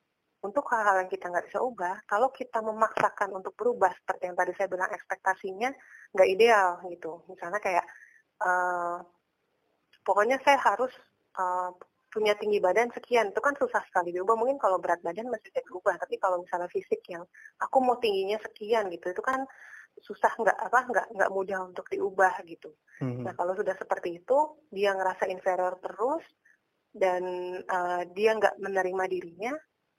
Untuk 0.42 0.66
hal-hal 0.74 1.06
yang 1.06 1.10
kita 1.10 1.30
nggak 1.30 1.46
bisa 1.46 1.62
ubah, 1.62 2.02
kalau 2.10 2.34
kita 2.34 2.58
memaksakan 2.58 3.30
untuk 3.30 3.54
berubah 3.54 3.94
seperti 3.94 4.26
yang 4.26 4.34
tadi 4.34 4.50
saya 4.58 4.66
bilang 4.66 4.90
ekspektasinya 4.90 5.70
nggak 6.10 6.28
ideal 6.28 6.82
gitu. 6.90 7.22
Misalnya 7.30 7.62
kayak 7.62 7.86
uh, 8.42 8.98
pokoknya 10.02 10.42
saya 10.42 10.58
harus 10.58 10.90
uh, 11.38 11.70
punya 12.12 12.36
tinggi 12.36 12.60
badan 12.60 12.92
sekian. 12.92 13.32
Itu 13.32 13.40
kan 13.40 13.56
susah 13.56 13.80
sekali 13.88 14.12
diubah. 14.12 14.36
Mungkin 14.36 14.60
kalau 14.60 14.76
berat 14.76 15.00
badan 15.00 15.32
masih 15.32 15.48
bisa 15.48 15.64
diubah. 15.64 15.96
Tapi 15.96 16.20
kalau 16.20 16.44
misalnya 16.44 16.68
fisik 16.68 17.00
yang 17.08 17.24
aku 17.58 17.76
mau 17.80 17.96
tingginya 17.96 18.36
sekian 18.44 18.92
gitu 18.92 19.10
itu 19.10 19.22
kan 19.24 19.42
susah 20.00 20.32
nggak 20.40 20.56
apa 20.56 20.78
nggak 20.88 21.06
nggak 21.16 21.30
mudah 21.32 21.58
untuk 21.68 21.84
diubah 21.92 22.40
gitu. 22.48 22.72
Hmm. 23.02 23.26
nah 23.26 23.34
kalau 23.36 23.52
sudah 23.52 23.76
seperti 23.76 24.22
itu 24.24 24.38
dia 24.72 24.96
ngerasa 24.96 25.28
inferior 25.28 25.76
terus 25.84 26.24
dan 26.94 27.24
uh, 27.66 28.02
dia 28.16 28.36
nggak 28.36 28.56
menerima 28.56 29.04
dirinya 29.10 29.52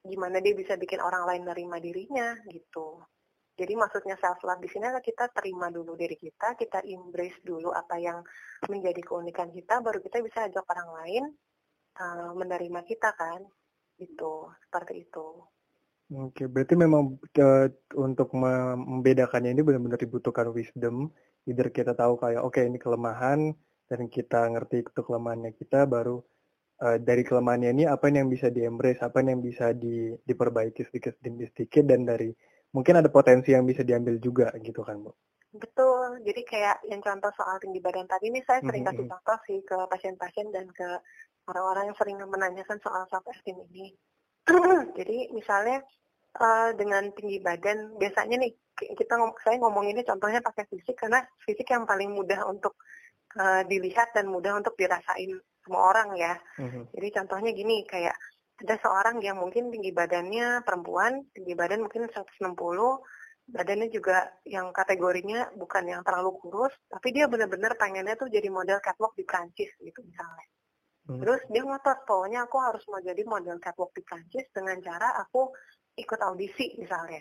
gimana 0.03 0.41
dia 0.41 0.53
bisa 0.57 0.75
bikin 0.75 0.99
orang 0.99 1.23
lain 1.29 1.41
menerima 1.45 1.77
dirinya 1.79 2.27
gitu. 2.49 2.99
Jadi 3.53 3.77
maksudnya 3.77 4.17
self 4.17 4.41
love 4.41 4.59
di 4.65 4.69
sini 4.69 4.89
adalah 4.89 5.05
kita 5.05 5.29
terima 5.29 5.69
dulu 5.69 5.93
diri 5.93 6.17
kita, 6.17 6.57
kita 6.57 6.81
embrace 6.89 7.37
dulu 7.45 7.69
apa 7.69 8.01
yang 8.01 8.25
menjadi 8.65 8.97
keunikan 9.05 9.53
kita, 9.53 9.77
baru 9.77 10.01
kita 10.01 10.25
bisa 10.25 10.49
ajak 10.49 10.65
orang 10.65 10.89
lain 10.99 11.23
uh, 11.99 12.31
menerima 12.37 12.81
kita 12.85 13.13
kan 13.17 13.41
itu 14.01 14.49
seperti 14.67 15.05
itu 15.05 15.27
Oke, 16.13 16.45
berarti 16.45 16.75
memang 16.77 17.17
uh, 17.17 17.67
untuk 17.97 18.35
membedakannya 18.37 19.55
ini 19.55 19.61
benar-benar 19.65 19.97
dibutuhkan 19.97 20.51
wisdom. 20.53 21.09
Either 21.49 21.73
kita 21.73 21.97
tahu 21.97 22.21
kayak 22.21 22.43
oke 22.45 22.53
okay, 22.53 22.69
ini 22.69 22.77
kelemahan 22.77 23.55
dan 23.89 24.01
kita 24.11 24.45
ngerti 24.53 24.85
itu 24.85 25.01
kelemahannya 25.01 25.57
kita, 25.57 25.89
baru 25.89 26.21
uh, 26.85 26.97
dari 27.01 27.25
kelemahannya 27.25 27.71
ini 27.73 27.83
apa 27.89 28.13
yang 28.13 28.29
bisa 28.29 28.53
di-embrace, 28.53 29.01
apa 29.01 29.25
yang 29.25 29.41
bisa 29.41 29.73
di, 29.73 30.13
diperbaiki 30.21 30.85
sedikit 30.85 31.17
demi 31.17 31.49
sedikit 31.49 31.87
dan 31.87 32.05
dari 32.05 32.29
mungkin 32.75 33.01
ada 33.01 33.09
potensi 33.09 33.55
yang 33.55 33.65
bisa 33.65 33.81
diambil 33.81 34.21
juga 34.21 34.53
gitu 34.61 34.85
kan, 34.85 35.01
Bu. 35.01 35.11
Betul. 35.53 36.21
Jadi 36.25 36.41
kayak 36.49 36.81
yang 36.89 37.01
contoh 37.01 37.29
soal 37.37 37.61
tinggi 37.61 37.77
badan 37.77 38.09
tadi 38.09 38.33
ini 38.33 38.41
saya 38.41 38.61
sering 38.61 38.85
mm 38.85 38.89
-hmm. 38.89 39.01
kasih 39.01 39.11
contoh 39.17 39.37
sih 39.45 39.59
ke 39.61 39.77
pasien-pasien 39.89 40.47
dan 40.49 40.65
ke 40.73 40.89
orang-orang 41.47 41.91
yang 41.91 41.97
sering 41.99 42.17
menanyakan 42.19 42.79
soal 42.79 43.03
self 43.11 43.25
esteem 43.31 43.59
ini. 43.71 43.93
Jadi 44.97 45.31
misalnya 45.31 45.83
uh, 46.39 46.71
dengan 46.75 47.11
tinggi 47.15 47.39
badan, 47.39 47.95
biasanya 47.99 48.39
nih 48.43 48.51
kita 48.73 49.15
saya 49.43 49.57
ngomong 49.61 49.85
ini 49.87 50.01
contohnya 50.01 50.41
pakai 50.41 50.65
fisik 50.67 50.97
karena 50.97 51.21
fisik 51.45 51.69
yang 51.69 51.85
paling 51.85 52.11
mudah 52.11 52.41
untuk 52.49 52.75
uh, 53.37 53.61
dilihat 53.67 54.11
dan 54.17 54.27
mudah 54.27 54.57
untuk 54.57 54.73
dirasain 54.75 55.37
semua 55.63 55.93
orang 55.95 56.09
ya. 56.19 56.33
Mm-hmm. 56.59 56.83
Jadi 56.91 57.07
contohnya 57.15 57.51
gini 57.55 57.75
kayak 57.87 58.17
ada 58.63 58.75
seorang 58.79 59.19
yang 59.19 59.39
mungkin 59.39 59.71
tinggi 59.73 59.91
badannya 59.91 60.61
perempuan, 60.63 61.25
tinggi 61.35 61.53
badan 61.57 61.83
mungkin 61.83 62.07
160, 62.07 62.39
badannya 63.49 63.87
juga 63.91 64.31
yang 64.47 64.71
kategorinya 64.71 65.51
bukan 65.57 65.83
yang 65.89 66.01
terlalu 66.05 66.37
kurus, 66.39 66.71
tapi 66.87 67.11
dia 67.11 67.27
benar-benar 67.27 67.75
pengennya 67.75 68.15
tuh 68.15 68.31
jadi 68.31 68.47
model 68.47 68.79
catwalk 68.79 69.17
di 69.19 69.27
Prancis 69.27 69.71
gitu 69.83 69.99
misalnya. 70.05 70.47
Hmm. 71.03 71.19
Terus 71.19 71.41
dia 71.51 71.63
ngotot, 71.67 71.99
pokoknya 72.07 72.47
aku 72.47 72.57
harus 72.63 72.83
mau 72.87 73.01
jadi 73.03 73.23
model 73.27 73.59
catwalk 73.59 73.91
di 73.91 74.01
Prancis 74.07 74.47
dengan 74.55 74.79
cara 74.79 75.19
aku 75.19 75.51
ikut 75.99 76.19
audisi 76.23 76.79
misalnya. 76.79 77.19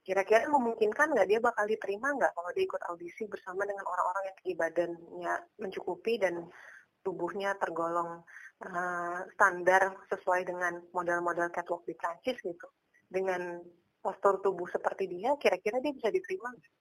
Kira-kira 0.00 0.48
memungkinkan 0.48 1.12
nggak 1.12 1.28
dia 1.28 1.36
bakal 1.36 1.68
diterima 1.68 2.16
nggak 2.16 2.32
kalau 2.32 2.50
dia 2.56 2.64
ikut 2.64 2.82
audisi 2.88 3.28
bersama 3.28 3.68
dengan 3.68 3.84
orang-orang 3.84 4.32
yang 4.32 4.36
tinggi 4.40 4.56
badannya 4.56 5.34
mencukupi 5.60 6.16
dan 6.16 6.48
tubuhnya 7.04 7.52
tergolong 7.60 8.24
uh, 8.64 9.20
standar 9.36 9.92
sesuai 10.08 10.48
dengan 10.48 10.80
model-model 10.96 11.52
catwalk 11.52 11.84
di 11.84 11.92
Prancis 11.92 12.40
gitu. 12.40 12.68
Dengan 13.04 13.60
postur 14.00 14.40
tubuh 14.40 14.64
seperti 14.72 15.04
dia, 15.04 15.36
kira-kira 15.36 15.84
dia 15.84 15.92
bisa 15.92 16.08
diterima 16.08 16.48
nggak? 16.56 16.77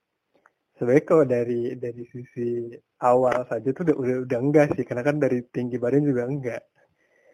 Sebenarnya 0.77 1.05
kalau 1.05 1.25
dari 1.25 1.61
dari 1.75 2.03
sisi 2.13 2.71
awal 3.01 3.45
saja 3.49 3.69
tuh 3.73 3.83
udah 3.89 3.95
udah, 3.97 4.17
udah 4.29 4.39
enggak 4.39 4.67
sih 4.77 4.85
karena 4.85 5.03
kan 5.03 5.17
dari 5.17 5.41
tinggi 5.49 5.77
badan 5.81 6.05
juga 6.05 6.23
enggak 6.29 6.63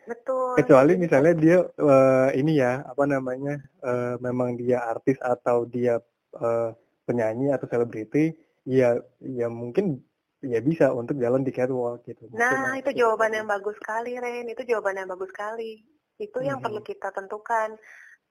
betul 0.04 0.56
kecuali 0.60 1.00
misalnya 1.00 1.34
dia 1.36 1.58
uh, 1.64 2.30
ini 2.36 2.60
ya 2.60 2.84
apa 2.84 3.04
namanya 3.08 3.60
uh, 3.84 4.16
memang 4.20 4.60
dia 4.60 4.84
artis 4.84 5.16
atau 5.24 5.64
dia 5.68 6.00
uh, 6.40 6.76
penyanyi 7.08 7.52
atau 7.52 7.68
selebriti 7.68 8.36
ya 8.64 8.96
ya 9.20 9.48
mungkin 9.52 10.00
ya 10.44 10.60
bisa 10.60 10.92
untuk 10.92 11.16
jalan 11.24 11.42
di 11.42 11.56
catwalk 11.56 12.04
gitu. 12.04 12.28
Nah, 12.36 12.76
itu 12.76 12.92
jawaban 12.92 13.32
yang 13.32 13.48
bagus 13.48 13.80
sekali, 13.80 14.20
Ren. 14.20 14.52
Itu 14.52 14.68
jawaban 14.68 15.00
yang 15.00 15.08
bagus 15.08 15.32
sekali. 15.32 15.80
Itu 16.20 16.44
yang 16.44 16.60
mm 16.60 16.68
-hmm. 16.68 16.68
perlu 16.68 16.82
kita 16.84 17.10
tentukan 17.16 17.80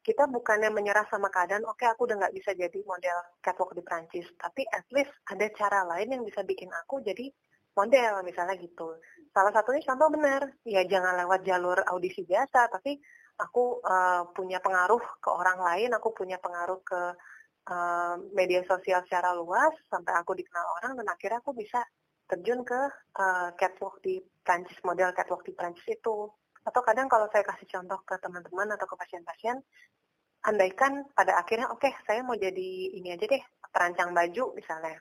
kita 0.02 0.26
bukannya 0.26 0.74
menyerah 0.74 1.06
sama 1.06 1.30
keadaan, 1.30 1.62
oke 1.62 1.78
okay, 1.78 1.86
aku 1.86 2.10
udah 2.10 2.18
nggak 2.18 2.34
bisa 2.34 2.50
jadi 2.58 2.78
model 2.82 3.18
catwalk 3.38 3.70
di 3.70 3.82
Prancis, 3.86 4.26
tapi 4.34 4.66
at 4.74 4.82
least 4.90 5.14
ada 5.30 5.46
cara 5.54 5.86
lain 5.86 6.18
yang 6.18 6.22
bisa 6.26 6.42
bikin 6.42 6.70
aku 6.74 6.98
jadi 7.06 7.30
model 7.78 8.26
misalnya 8.26 8.58
gitu. 8.58 8.98
Salah 9.32 9.54
satunya 9.54 9.80
contoh 9.86 10.10
benar, 10.12 10.42
ya 10.66 10.82
jangan 10.84 11.16
lewat 11.24 11.40
jalur 11.46 11.78
audisi 11.88 12.26
biasa, 12.26 12.68
tapi 12.68 12.98
aku 13.38 13.80
uh, 13.80 14.28
punya 14.34 14.58
pengaruh 14.60 15.00
ke 15.22 15.30
orang 15.30 15.62
lain, 15.62 15.90
aku 15.96 16.12
punya 16.12 16.36
pengaruh 16.42 16.82
ke 16.84 17.00
uh, 17.70 18.14
media 18.34 18.60
sosial 18.66 19.00
secara 19.06 19.32
luas, 19.32 19.72
sampai 19.88 20.12
aku 20.18 20.36
dikenal 20.36 20.66
orang, 20.82 21.00
dan 21.00 21.06
akhirnya 21.08 21.40
aku 21.40 21.54
bisa 21.56 21.80
terjun 22.28 22.66
ke 22.66 22.80
uh, 23.22 23.54
catwalk 23.56 24.02
di 24.04 24.20
Prancis, 24.42 24.76
model 24.84 25.14
catwalk 25.16 25.46
di 25.46 25.54
Prancis 25.54 25.86
itu 25.88 26.28
atau 26.62 26.80
kadang 26.86 27.10
kalau 27.10 27.26
saya 27.34 27.42
kasih 27.42 27.66
contoh 27.66 27.98
ke 28.06 28.14
teman-teman 28.22 28.68
atau 28.74 28.86
ke 28.86 28.94
pasien-pasien, 28.98 29.58
andaikan 30.46 31.06
pada 31.14 31.38
akhirnya 31.38 31.70
oke 31.70 31.82
okay, 31.82 31.92
saya 32.06 32.22
mau 32.26 32.34
jadi 32.34 32.70
ini 32.98 33.14
aja 33.14 33.26
deh 33.26 33.42
perancang 33.70 34.10
baju 34.14 34.54
misalnya. 34.54 34.98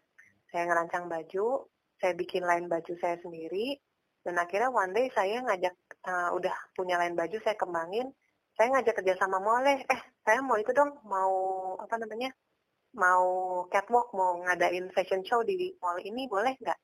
Saya 0.52 0.68
ngerancang 0.68 1.08
baju, 1.08 1.66
saya 2.02 2.14
bikin 2.18 2.44
lain 2.44 2.68
baju 2.68 2.94
saya 3.00 3.16
sendiri, 3.24 3.80
dan 4.22 4.36
akhirnya 4.38 4.70
one 4.70 4.92
day 4.92 5.08
saya 5.16 5.40
ngajak 5.42 5.76
uh, 6.06 6.30
udah 6.36 6.54
punya 6.76 7.00
lain 7.00 7.16
baju 7.16 7.38
saya 7.42 7.56
kembangin, 7.56 8.12
saya 8.60 8.68
ngajak 8.76 9.00
kerja 9.00 9.16
sama 9.16 9.40
boleh, 9.40 9.82
eh 9.88 10.02
saya 10.28 10.44
mau 10.44 10.60
itu 10.60 10.70
dong 10.76 10.92
mau 11.08 11.34
apa 11.80 11.96
namanya 11.98 12.36
mau 12.92 13.26
catwalk, 13.72 14.12
mau 14.12 14.36
ngadain 14.44 14.92
fashion 14.92 15.24
show 15.24 15.42
di 15.48 15.72
mall 15.80 15.98
ini 16.04 16.28
boleh 16.28 16.54
nggak? 16.60 16.80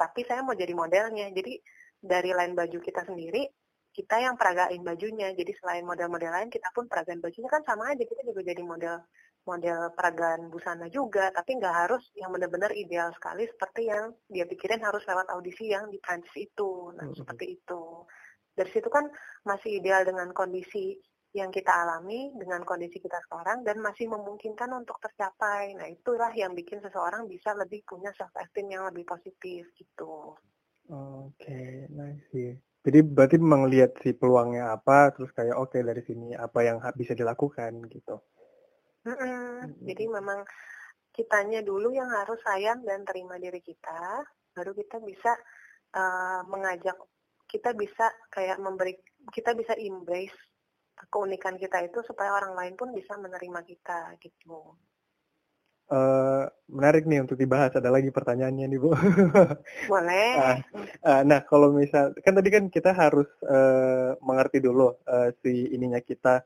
Tapi 0.00 0.20
saya 0.24 0.40
mau 0.40 0.56
jadi 0.56 0.72
modelnya. 0.72 1.28
Jadi 1.30 1.60
dari 2.00 2.32
lain 2.32 2.56
baju 2.56 2.78
kita 2.80 3.04
sendiri, 3.04 3.46
kita 3.92 4.16
yang 4.18 4.34
peragain 4.40 4.80
bajunya. 4.80 5.30
Jadi 5.36 5.52
selain 5.60 5.84
model-model 5.84 6.32
lain, 6.32 6.50
kita 6.50 6.72
pun 6.72 6.88
peragain 6.88 7.20
bajunya 7.20 7.48
kan 7.52 7.62
sama 7.62 7.92
aja. 7.92 8.02
Kita 8.02 8.24
juga 8.24 8.40
jadi 8.40 8.62
model 8.64 8.96
model 9.42 9.90
peragaan 9.98 10.48
busana 10.54 10.86
juga, 10.86 11.34
tapi 11.34 11.58
nggak 11.58 11.76
harus 11.86 12.02
yang 12.14 12.30
benar-benar 12.30 12.70
ideal 12.78 13.10
sekali 13.10 13.42
seperti 13.50 13.90
yang 13.90 14.14
dia 14.30 14.46
pikirin 14.46 14.78
harus 14.78 15.02
lewat 15.02 15.26
audisi 15.34 15.74
yang 15.74 15.90
di 15.90 15.98
Prancis 15.98 16.34
itu. 16.38 16.94
Nah, 16.94 17.06
mm 17.06 17.10
-hmm. 17.10 17.18
seperti 17.18 17.46
itu. 17.58 17.82
Dari 18.52 18.70
situ 18.70 18.88
kan 18.92 19.08
masih 19.42 19.82
ideal 19.82 20.06
dengan 20.06 20.30
kondisi 20.30 20.94
yang 21.32 21.48
kita 21.48 21.72
alami 21.72 22.28
dengan 22.36 22.60
kondisi 22.60 23.00
kita 23.00 23.16
sekarang 23.24 23.64
dan 23.64 23.80
masih 23.80 24.04
memungkinkan 24.04 24.68
untuk 24.76 25.00
tercapai. 25.00 25.72
Nah, 25.74 25.88
itulah 25.88 26.28
yang 26.36 26.52
bikin 26.52 26.84
seseorang 26.84 27.24
bisa 27.24 27.56
lebih 27.56 27.80
punya 27.88 28.12
self 28.14 28.32
esteem 28.36 28.68
yang 28.68 28.84
lebih 28.92 29.08
positif 29.08 29.64
gitu. 29.74 30.36
Oke, 30.92 31.40
okay, 31.40 31.88
nice. 31.88 32.71
Jadi 32.82 32.98
berarti 33.06 33.36
memang 33.38 33.70
lihat 33.70 33.94
si 34.02 34.10
peluangnya 34.10 34.74
apa, 34.74 35.14
terus 35.14 35.30
kayak 35.30 35.54
oke 35.54 35.70
okay, 35.70 35.86
dari 35.86 36.02
sini 36.02 36.34
apa 36.34 36.66
yang 36.66 36.82
bisa 36.98 37.14
dilakukan 37.14 37.78
gitu. 37.86 38.18
Mm 39.06 39.14
-mm. 39.14 39.42
Hmm. 39.62 39.86
Jadi 39.86 40.04
memang 40.10 40.42
kitanya 41.14 41.62
dulu 41.62 41.94
yang 41.94 42.10
harus 42.10 42.42
sayang 42.42 42.82
dan 42.82 43.06
terima 43.06 43.38
diri 43.38 43.62
kita, 43.62 44.26
baru 44.50 44.74
kita 44.74 44.98
bisa 44.98 45.30
uh, 45.94 46.42
mengajak, 46.50 46.98
kita 47.46 47.70
bisa 47.78 48.10
kayak 48.34 48.58
memberi, 48.58 48.98
kita 49.30 49.54
bisa 49.54 49.78
embrace 49.78 50.34
keunikan 51.10 51.58
kita 51.58 51.82
itu 51.82 51.98
supaya 52.06 52.34
orang 52.36 52.54
lain 52.54 52.74
pun 52.78 52.94
bisa 52.94 53.14
menerima 53.18 53.60
kita 53.66 54.18
gitu. 54.22 54.76
Uh, 55.92 56.48
menarik 56.72 57.04
nih 57.04 57.20
untuk 57.20 57.36
dibahas. 57.36 57.76
Ada 57.76 57.92
lagi 57.92 58.08
pertanyaannya 58.08 58.64
nih 58.64 58.80
Bu. 58.80 58.96
Boleh. 59.92 60.32
uh, 60.40 60.58
uh, 61.04 61.20
nah 61.28 61.44
kalau 61.44 61.68
misal 61.68 62.16
kan 62.24 62.32
tadi 62.32 62.48
kan 62.48 62.72
kita 62.72 62.96
harus 62.96 63.28
uh, 63.44 64.16
mengerti 64.24 64.64
dulu 64.64 64.96
uh, 65.04 65.28
si 65.44 65.68
ininya 65.68 66.00
kita 66.00 66.40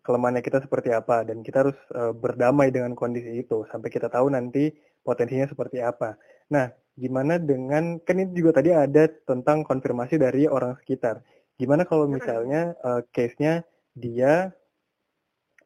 kelemahannya 0.00 0.40
kita 0.40 0.64
seperti 0.64 0.96
apa 0.96 1.28
dan 1.28 1.44
kita 1.44 1.66
harus 1.68 1.78
uh, 1.92 2.16
berdamai 2.16 2.72
dengan 2.72 2.96
kondisi 2.96 3.42
itu 3.44 3.68
sampai 3.68 3.92
kita 3.92 4.08
tahu 4.08 4.32
nanti 4.32 4.72
potensinya 5.04 5.44
seperti 5.44 5.84
apa. 5.84 6.16
Nah, 6.48 6.72
gimana 6.96 7.36
dengan 7.36 8.00
kan 8.00 8.16
ini 8.16 8.32
juga 8.32 8.64
tadi 8.64 8.72
ada 8.72 9.04
tentang 9.28 9.60
konfirmasi 9.60 10.16
dari 10.16 10.48
orang 10.48 10.78
sekitar. 10.80 11.20
Gimana 11.60 11.84
kalau 11.84 12.08
misalnya 12.08 12.72
uh, 12.80 13.04
case-nya 13.12 13.60
dia 13.92 14.55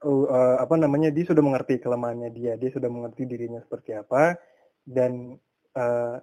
uh, 0.05 0.57
apa 0.61 0.75
namanya 0.81 1.13
dia 1.13 1.25
sudah 1.29 1.43
mengerti 1.45 1.81
kelemahannya 1.81 2.31
dia, 2.33 2.53
dia 2.57 2.71
sudah 2.73 2.89
mengerti 2.89 3.29
dirinya 3.29 3.61
seperti 3.61 3.97
apa 3.97 4.37
dan 4.85 5.37
uh, 5.77 6.17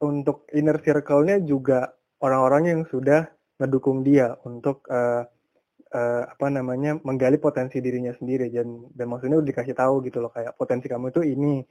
untuk 0.00 0.48
inner 0.52 0.76
circle-nya 0.80 1.40
juga 1.44 1.92
orang-orang 2.20 2.62
yang 2.68 2.82
sudah 2.88 3.28
mendukung 3.56 4.04
dia 4.04 4.36
untuk 4.44 4.84
uh, 4.92 5.24
uh, 5.92 6.22
apa 6.28 6.46
namanya 6.52 7.00
menggali 7.00 7.40
potensi 7.40 7.80
dirinya 7.80 8.12
sendiri 8.12 8.52
dan 8.52 8.84
dan 8.92 9.06
maksudnya 9.08 9.40
udah 9.40 9.48
dikasih 9.48 9.76
tahu 9.76 10.04
gitu 10.04 10.20
loh 10.20 10.32
kayak 10.32 10.52
potensi 10.60 10.86
kamu 10.88 11.08
itu 11.12 11.20
ini 11.24 11.64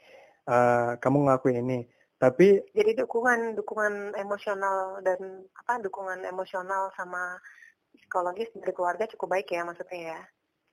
uh, 0.49 0.97
kamu 0.97 1.29
ngelakuin 1.29 1.61
ini. 1.61 1.79
Tapi 2.15 2.73
jadi 2.73 3.05
dukungan 3.05 3.59
dukungan 3.59 4.17
emosional 4.17 5.03
dan 5.05 5.45
apa 5.61 5.83
dukungan 5.83 6.25
emosional 6.25 6.89
sama 6.97 7.37
psikologis 7.93 8.49
dari 8.55 8.73
keluarga 8.73 9.05
cukup 9.05 9.37
baik 9.37 9.51
ya 9.51 9.61
maksudnya 9.67 9.99
ya 10.15 10.19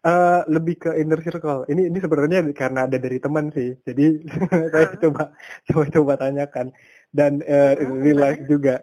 Uh, 0.02 0.42
lebih 0.50 0.82
ke 0.82 0.90
inner 0.98 1.22
circle. 1.22 1.62
Ini 1.70 1.86
ini 1.86 1.98
sebenarnya 2.02 2.42
karena 2.58 2.90
ada 2.90 2.98
dari 2.98 3.22
teman 3.22 3.54
sih. 3.54 3.70
Jadi 3.86 4.26
saya 4.74 4.98
coba 4.98 5.30
coba 5.70 5.84
coba 5.94 6.12
tanyakan. 6.18 6.74
Dan 7.14 7.38
uh, 7.46 7.78
real 8.02 8.18
life 8.18 8.42
juga. 8.50 8.82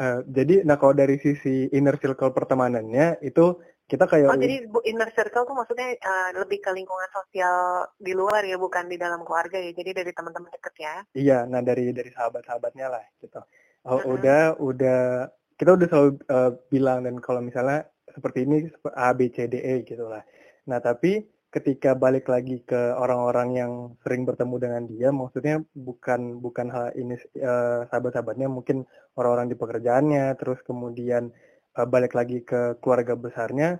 Uh, 0.00 0.24
jadi 0.24 0.64
nah 0.64 0.80
kalau 0.80 0.96
dari 0.96 1.20
sisi 1.20 1.68
inner 1.68 2.00
circle 2.00 2.32
pertemanannya 2.32 3.20
itu 3.20 3.60
kita 3.84 4.08
kayak 4.08 4.32
oh 4.32 4.40
jadi 4.40 4.64
inner 4.88 5.12
circle 5.12 5.44
tuh 5.44 5.52
maksudnya 5.52 6.00
uh, 6.00 6.32
lebih 6.40 6.64
ke 6.64 6.72
lingkungan 6.72 7.12
sosial 7.12 7.84
di 8.00 8.16
luar 8.16 8.40
ya 8.48 8.56
bukan 8.56 8.88
di 8.88 8.96
dalam 8.96 9.20
keluarga 9.20 9.60
ya. 9.60 9.68
Jadi 9.76 9.92
dari 9.92 10.16
teman-teman 10.16 10.48
deket 10.48 10.74
ya. 10.80 10.94
Iya 11.12 11.38
nah 11.44 11.60
dari 11.60 11.92
dari 11.92 12.08
sahabat-sahabatnya 12.08 12.88
lah 12.88 13.04
gitu. 13.20 13.44
Oh, 13.84 14.00
uh 14.00 14.16
udah 14.16 14.56
udah 14.56 15.28
kita 15.60 15.76
udah 15.76 15.86
selalu 15.92 16.10
uh, 16.32 16.56
bilang 16.72 17.04
dan 17.04 17.20
kalau 17.20 17.44
misalnya 17.44 17.84
seperti 18.08 18.48
ini 18.48 18.72
A 18.96 19.12
B 19.12 19.28
C 19.28 19.44
D 19.44 19.60
E 19.60 19.84
gitu 19.84 20.08
lah 20.08 20.24
nah 20.64 20.80
tapi 20.80 21.24
ketika 21.54 21.94
balik 21.94 22.26
lagi 22.26 22.66
ke 22.66 22.98
orang-orang 22.98 23.48
yang 23.54 23.72
sering 24.02 24.26
bertemu 24.26 24.56
dengan 24.58 24.82
dia 24.90 25.08
maksudnya 25.14 25.62
bukan 25.70 26.42
bukan 26.42 26.66
hal 26.66 26.90
ini 26.98 27.14
uh, 27.38 27.86
sahabat-sahabatnya 27.86 28.50
mungkin 28.50 28.82
orang-orang 29.14 29.46
di 29.46 29.56
pekerjaannya 29.56 30.34
terus 30.34 30.58
kemudian 30.66 31.30
uh, 31.78 31.86
balik 31.86 32.18
lagi 32.18 32.42
ke 32.42 32.74
keluarga 32.82 33.14
besarnya 33.14 33.78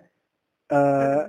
uh, 0.70 1.26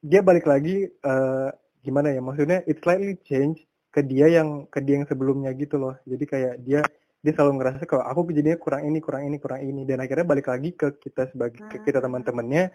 dia 0.00 0.24
balik 0.24 0.48
lagi 0.48 0.88
uh, 1.04 1.52
gimana 1.84 2.16
ya 2.16 2.24
maksudnya 2.24 2.64
it 2.64 2.80
slightly 2.80 3.20
change 3.28 3.60
ke 3.92 4.00
dia 4.00 4.26
yang 4.32 4.64
ke 4.72 4.80
dia 4.80 5.04
yang 5.04 5.06
sebelumnya 5.06 5.52
gitu 5.52 5.76
loh 5.76 6.00
jadi 6.08 6.24
kayak 6.24 6.54
dia 6.64 6.80
dia 7.24 7.32
selalu 7.36 7.60
ngerasa 7.60 7.84
kalau 7.84 8.04
aku 8.08 8.32
jadinya 8.32 8.56
kurang 8.56 8.88
ini 8.88 9.04
kurang 9.04 9.28
ini 9.28 9.36
kurang 9.36 9.60
ini 9.60 9.84
dan 9.84 10.00
akhirnya 10.00 10.24
balik 10.28 10.48
lagi 10.48 10.72
ke 10.72 10.96
kita 10.96 11.28
sebagai 11.28 11.60
ke 11.68 11.84
kita 11.84 12.00
hmm. 12.00 12.06
teman-temannya 12.08 12.72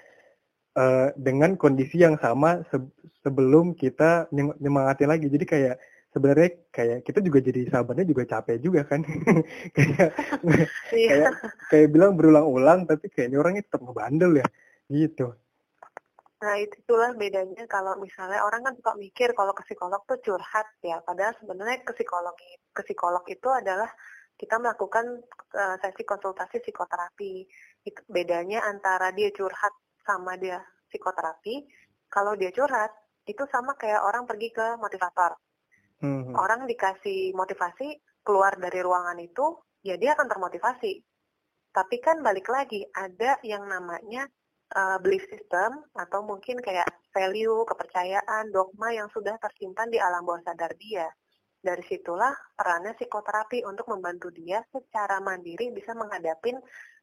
uh, 0.79 1.11
dengan 1.19 1.59
kondisi 1.59 1.99
yang 1.99 2.15
sama 2.23 2.63
se 2.71 2.79
sebelum 3.19 3.75
kita 3.75 4.31
nyemangati 4.31 5.03
lagi. 5.03 5.27
Jadi 5.27 5.43
kayak 5.43 5.75
sebenarnya 6.15 6.49
kayak 6.71 6.99
kita 7.03 7.19
juga 7.19 7.39
jadi 7.43 7.61
sahabatnya 7.67 8.05
juga 8.07 8.23
capek 8.25 8.57
juga 8.63 8.81
kan. 8.87 9.03
Kayak 9.75 10.09
iya. 10.95 11.29
kayak 11.29 11.31
kayak 11.69 11.87
bilang 11.93 12.17
berulang-ulang 12.17 12.89
tapi 12.89 13.11
kayaknya 13.13 13.37
orangnya 13.37 13.63
tetap 13.67 13.83
ngebandel 13.83 14.41
ya. 14.41 14.47
Gitu. 14.89 15.27
Nah 16.39 16.55
itulah 16.55 17.11
bedanya 17.19 17.67
kalau 17.67 17.99
misalnya 17.99 18.39
orang 18.41 18.63
kan 18.63 18.73
suka 18.79 18.95
mikir 18.95 19.35
kalau 19.35 19.51
ke 19.51 19.61
psikolog 19.67 20.01
tuh 20.07 20.17
curhat 20.23 20.67
ya, 20.79 21.03
padahal 21.03 21.35
sebenarnya 21.43 21.83
ke 21.83 21.91
psikolog 21.93 22.33
ke 22.71 22.81
psikolog 22.87 23.23
itu 23.27 23.49
adalah 23.51 23.91
kita 24.39 24.55
melakukan 24.55 25.19
uh, 25.51 25.75
sesi 25.83 26.07
konsultasi 26.07 26.63
psikoterapi. 26.63 27.43
Itu 27.83 28.01
bedanya 28.07 28.63
antara 28.63 29.11
dia 29.11 29.29
curhat 29.35 29.75
sama 30.09 30.33
dia 30.41 30.57
psikoterapi. 30.89 31.69
Kalau 32.09 32.33
dia 32.33 32.49
curhat 32.49 32.89
itu 33.29 33.45
sama 33.53 33.77
kayak 33.77 34.01
orang 34.01 34.25
pergi 34.25 34.49
ke 34.49 34.67
motivator. 34.81 35.37
Hmm. 36.01 36.33
Orang 36.33 36.65
dikasih 36.65 37.37
motivasi 37.37 38.01
keluar 38.25 38.57
dari 38.57 38.81
ruangan 38.81 39.21
itu, 39.21 39.61
ya 39.85 39.93
dia 40.01 40.17
akan 40.17 40.25
termotivasi. 40.25 41.05
Tapi 41.69 41.95
kan 42.01 42.25
balik 42.25 42.49
lagi, 42.49 42.81
ada 42.97 43.37
yang 43.45 43.69
namanya 43.69 44.25
uh, 44.73 44.97
belief 44.97 45.21
system 45.29 45.85
atau 45.93 46.25
mungkin 46.25 46.57
kayak 46.57 46.89
value, 47.13 47.61
kepercayaan, 47.69 48.49
dogma 48.49 48.89
yang 48.89 49.05
sudah 49.13 49.37
tersimpan 49.37 49.93
di 49.93 50.01
alam 50.01 50.25
bawah 50.25 50.41
sadar 50.41 50.73
dia. 50.81 51.05
Dari 51.59 51.83
situlah 51.91 52.31
perannya 52.55 52.95
psikoterapi 52.95 53.67
untuk 53.67 53.91
membantu 53.91 54.31
dia 54.31 54.63
secara 54.71 55.19
mandiri 55.19 55.75
bisa 55.75 55.91
menghadapi 55.91 56.55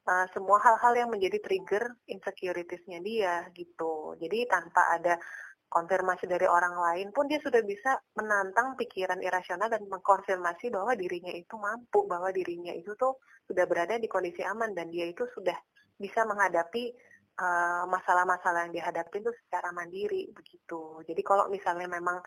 uh, 0.06 0.26
semua 0.32 0.58
hal-hal 0.62 1.06
yang 1.06 1.10
menjadi 1.10 1.42
trigger 1.42 1.84
insecuritiesnya 2.06 3.02
dia 3.02 3.46
gitu. 3.52 4.14
Jadi 4.16 4.46
tanpa 4.46 4.96
ada 4.96 5.18
konfirmasi 5.66 6.30
dari 6.30 6.46
orang 6.46 6.78
lain 6.78 7.10
pun 7.10 7.26
dia 7.26 7.42
sudah 7.42 7.58
bisa 7.66 7.98
menantang 8.14 8.78
pikiran 8.78 9.18
irasional 9.18 9.66
dan 9.66 9.82
mengkonfirmasi 9.90 10.70
bahwa 10.70 10.94
dirinya 10.94 11.34
itu 11.34 11.58
mampu, 11.58 12.06
bahwa 12.06 12.30
dirinya 12.30 12.70
itu 12.70 12.94
tuh 12.94 13.18
sudah 13.50 13.66
berada 13.66 13.98
di 13.98 14.06
kondisi 14.06 14.46
aman 14.46 14.74
dan 14.78 14.90
dia 14.94 15.10
itu 15.10 15.26
sudah 15.34 15.54
bisa 15.98 16.22
menghadapi 16.22 16.94
eh, 17.36 17.84
masalah-masalah 17.90 18.62
uh, 18.62 18.64
yang 18.70 18.74
dihadapi 18.78 19.16
itu 19.18 19.32
secara 19.44 19.74
mandiri 19.74 20.30
begitu. 20.30 21.02
Jadi 21.02 21.22
kalau 21.26 21.50
misalnya 21.50 21.90
memang 21.90 22.22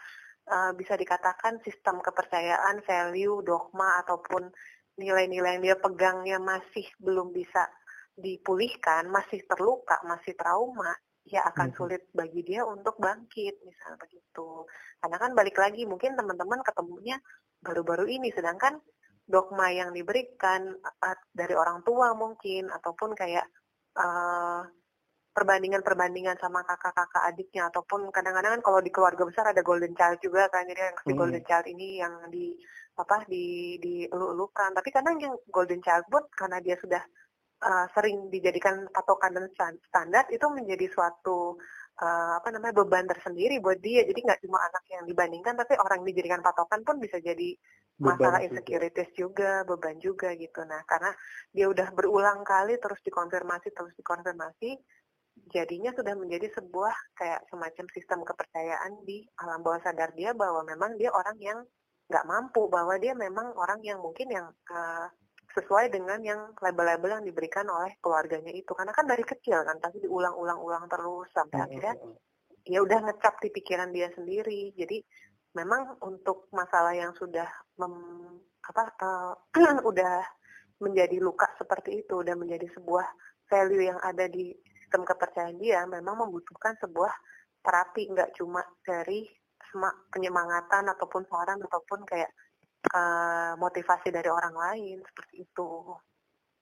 uh, 0.49 0.71
bisa 0.75 0.99
dikatakan 0.99 1.61
sistem 1.63 2.01
kepercayaan, 2.03 2.81
value, 2.83 3.39
dogma 3.45 4.03
ataupun 4.03 4.51
nilai-nilai 4.99 5.57
yang 5.57 5.63
dia 5.63 5.77
pegangnya 5.79 6.37
masih 6.43 6.83
belum 6.99 7.31
bisa 7.31 7.71
dipulihkan, 8.19 9.07
masih 9.07 9.47
terluka, 9.47 9.95
masih 10.03 10.35
trauma, 10.35 10.91
ya 11.29 11.45
akan 11.45 11.69
sulit 11.77 12.09
bagi 12.09 12.41
dia 12.41 12.65
untuk 12.65 12.97
bangkit 12.97 13.61
misalnya 13.61 14.01
begitu 14.01 14.65
karena 14.97 15.17
kan 15.21 15.31
balik 15.37 15.57
lagi 15.61 15.85
mungkin 15.85 16.17
teman-teman 16.17 16.65
ketemunya 16.65 17.21
baru-baru 17.61 18.09
ini 18.09 18.33
sedangkan 18.33 18.81
dogma 19.29 19.69
yang 19.69 19.93
diberikan 19.93 20.73
dari 21.29 21.53
orang 21.53 21.85
tua 21.85 22.17
mungkin 22.17 22.73
ataupun 22.73 23.13
kayak 23.13 23.45
uh, 23.93 24.65
perbandingan-perbandingan 25.37 26.41
sama 26.41 26.65
kakak-kakak 26.65 27.23
adiknya 27.29 27.69
ataupun 27.69 28.09
kadang-kadang 28.09 28.57
kan 28.57 28.63
kalau 28.65 28.79
di 28.81 28.89
keluarga 28.89 29.23
besar 29.29 29.53
ada 29.53 29.61
golden 29.61 29.93
child 29.93 30.17
juga 30.25 30.49
kan 30.49 30.65
jadi 30.65 30.89
yang 30.89 30.97
si 31.05 31.13
hmm. 31.13 31.19
golden 31.21 31.45
child 31.45 31.65
ini 31.69 32.01
yang 32.01 32.13
di 32.33 32.57
apa 32.99 33.23
di 33.31 33.79
di 33.79 34.03
elu-elukan 34.11 34.75
tapi 34.75 34.89
kadang 34.91 35.15
yang 35.23 35.33
golden 35.47 35.79
child 35.79 36.03
pun 36.11 36.27
karena 36.35 36.59
dia 36.59 36.75
sudah 36.75 36.99
uh, 37.63 37.85
sering 37.95 38.31
dijadikan 38.31 38.87
patokan 38.91 39.35
dan 39.35 39.47
standar 39.87 40.27
itu 40.31 40.45
menjadi 40.51 40.87
suatu 40.91 41.59
uh, 41.99 42.31
apa 42.39 42.49
namanya 42.55 42.73
beban 42.83 43.05
tersendiri 43.07 43.59
buat 43.59 43.79
dia. 43.83 44.07
Jadi 44.07 44.19
nggak 44.23 44.39
cuma 44.47 44.63
anak 44.63 44.83
yang 44.91 45.03
dibandingkan, 45.05 45.53
tapi 45.59 45.75
orang 45.75 46.03
yang 46.03 46.09
dijadikan 46.15 46.41
patokan 46.43 46.81
pun 46.87 46.97
bisa 46.99 47.19
jadi 47.19 47.55
masalah 47.99 48.39
insecurities 48.39 49.11
juga. 49.11 49.67
juga, 49.67 49.67
beban 49.67 49.97
juga 49.99 50.29
gitu. 50.39 50.63
Nah, 50.63 50.81
karena 50.87 51.11
dia 51.51 51.67
udah 51.67 51.91
berulang 51.91 52.47
kali 52.47 52.79
terus 52.79 52.99
dikonfirmasi, 53.03 53.75
terus 53.75 53.91
dikonfirmasi, 53.99 54.79
jadinya 55.51 55.91
sudah 55.91 56.15
menjadi 56.15 56.47
sebuah 56.55 56.95
kayak 57.19 57.43
semacam 57.51 57.85
sistem 57.91 58.19
kepercayaan 58.23 59.03
di 59.03 59.27
alam 59.43 59.59
bawah 59.59 59.83
sadar 59.83 60.15
dia 60.15 60.31
bahwa 60.31 60.63
memang 60.63 60.95
dia 60.95 61.11
orang 61.11 61.37
yang 61.43 61.59
nggak 62.09 62.25
mampu, 62.25 62.65
bahwa 62.67 62.97
dia 62.97 63.13
memang 63.13 63.53
orang 63.53 63.79
yang 63.85 64.01
mungkin 64.01 64.27
yang 64.33 64.47
uh, 64.73 65.07
sesuai 65.53 65.89
dengan 65.89 66.19
yang 66.21 66.41
label-label 66.61 67.21
yang 67.21 67.25
diberikan 67.25 67.65
oleh 67.69 67.97
keluarganya 68.01 68.53
itu. 68.53 68.69
Karena 68.73 68.93
kan 68.93 69.05
dari 69.05 69.21
kecil 69.25 69.65
kan 69.65 69.77
pasti 69.81 70.01
diulang-ulang-ulang 70.01 70.85
terus 70.89 71.29
sampai 71.33 71.57
mm 71.57 71.61
-hmm. 71.61 71.67
akhirnya 71.69 71.95
ya 72.69 72.79
udah 72.85 72.99
ngecap 73.09 73.35
di 73.41 73.49
pikiran 73.49 73.89
dia 73.89 74.13
sendiri. 74.13 74.73
Jadi 74.77 75.01
memang 75.57 75.97
untuk 76.05 76.47
masalah 76.53 76.93
yang 76.93 77.13
sudah 77.17 77.49
mem, 77.81 77.93
apa 78.61 78.83
uh, 79.01 79.33
udah 79.89 80.21
menjadi 80.79 81.17
luka 81.19 81.49
seperti 81.59 82.05
itu 82.05 82.23
dan 82.23 82.39
menjadi 82.39 82.69
sebuah 82.77 83.03
value 83.49 83.89
yang 83.89 83.99
ada 84.05 84.29
di 84.29 84.53
sistem 84.79 85.03
kepercayaan 85.03 85.57
dia 85.59 85.83
memang 85.89 86.29
membutuhkan 86.29 86.77
sebuah 86.79 87.11
terapi. 87.65 88.13
Nggak 88.13 88.37
cuma 88.37 88.61
dari 88.85 89.25
penyemangatan 90.13 90.89
ataupun 90.93 91.23
saran 91.29 91.59
ataupun 91.61 92.03
kayak 92.07 92.31
uh, 92.93 93.53
motivasi 93.59 94.09
dari 94.09 94.29
orang 94.31 94.55
lain 94.55 94.97
seperti 95.05 95.45
itu. 95.45 95.69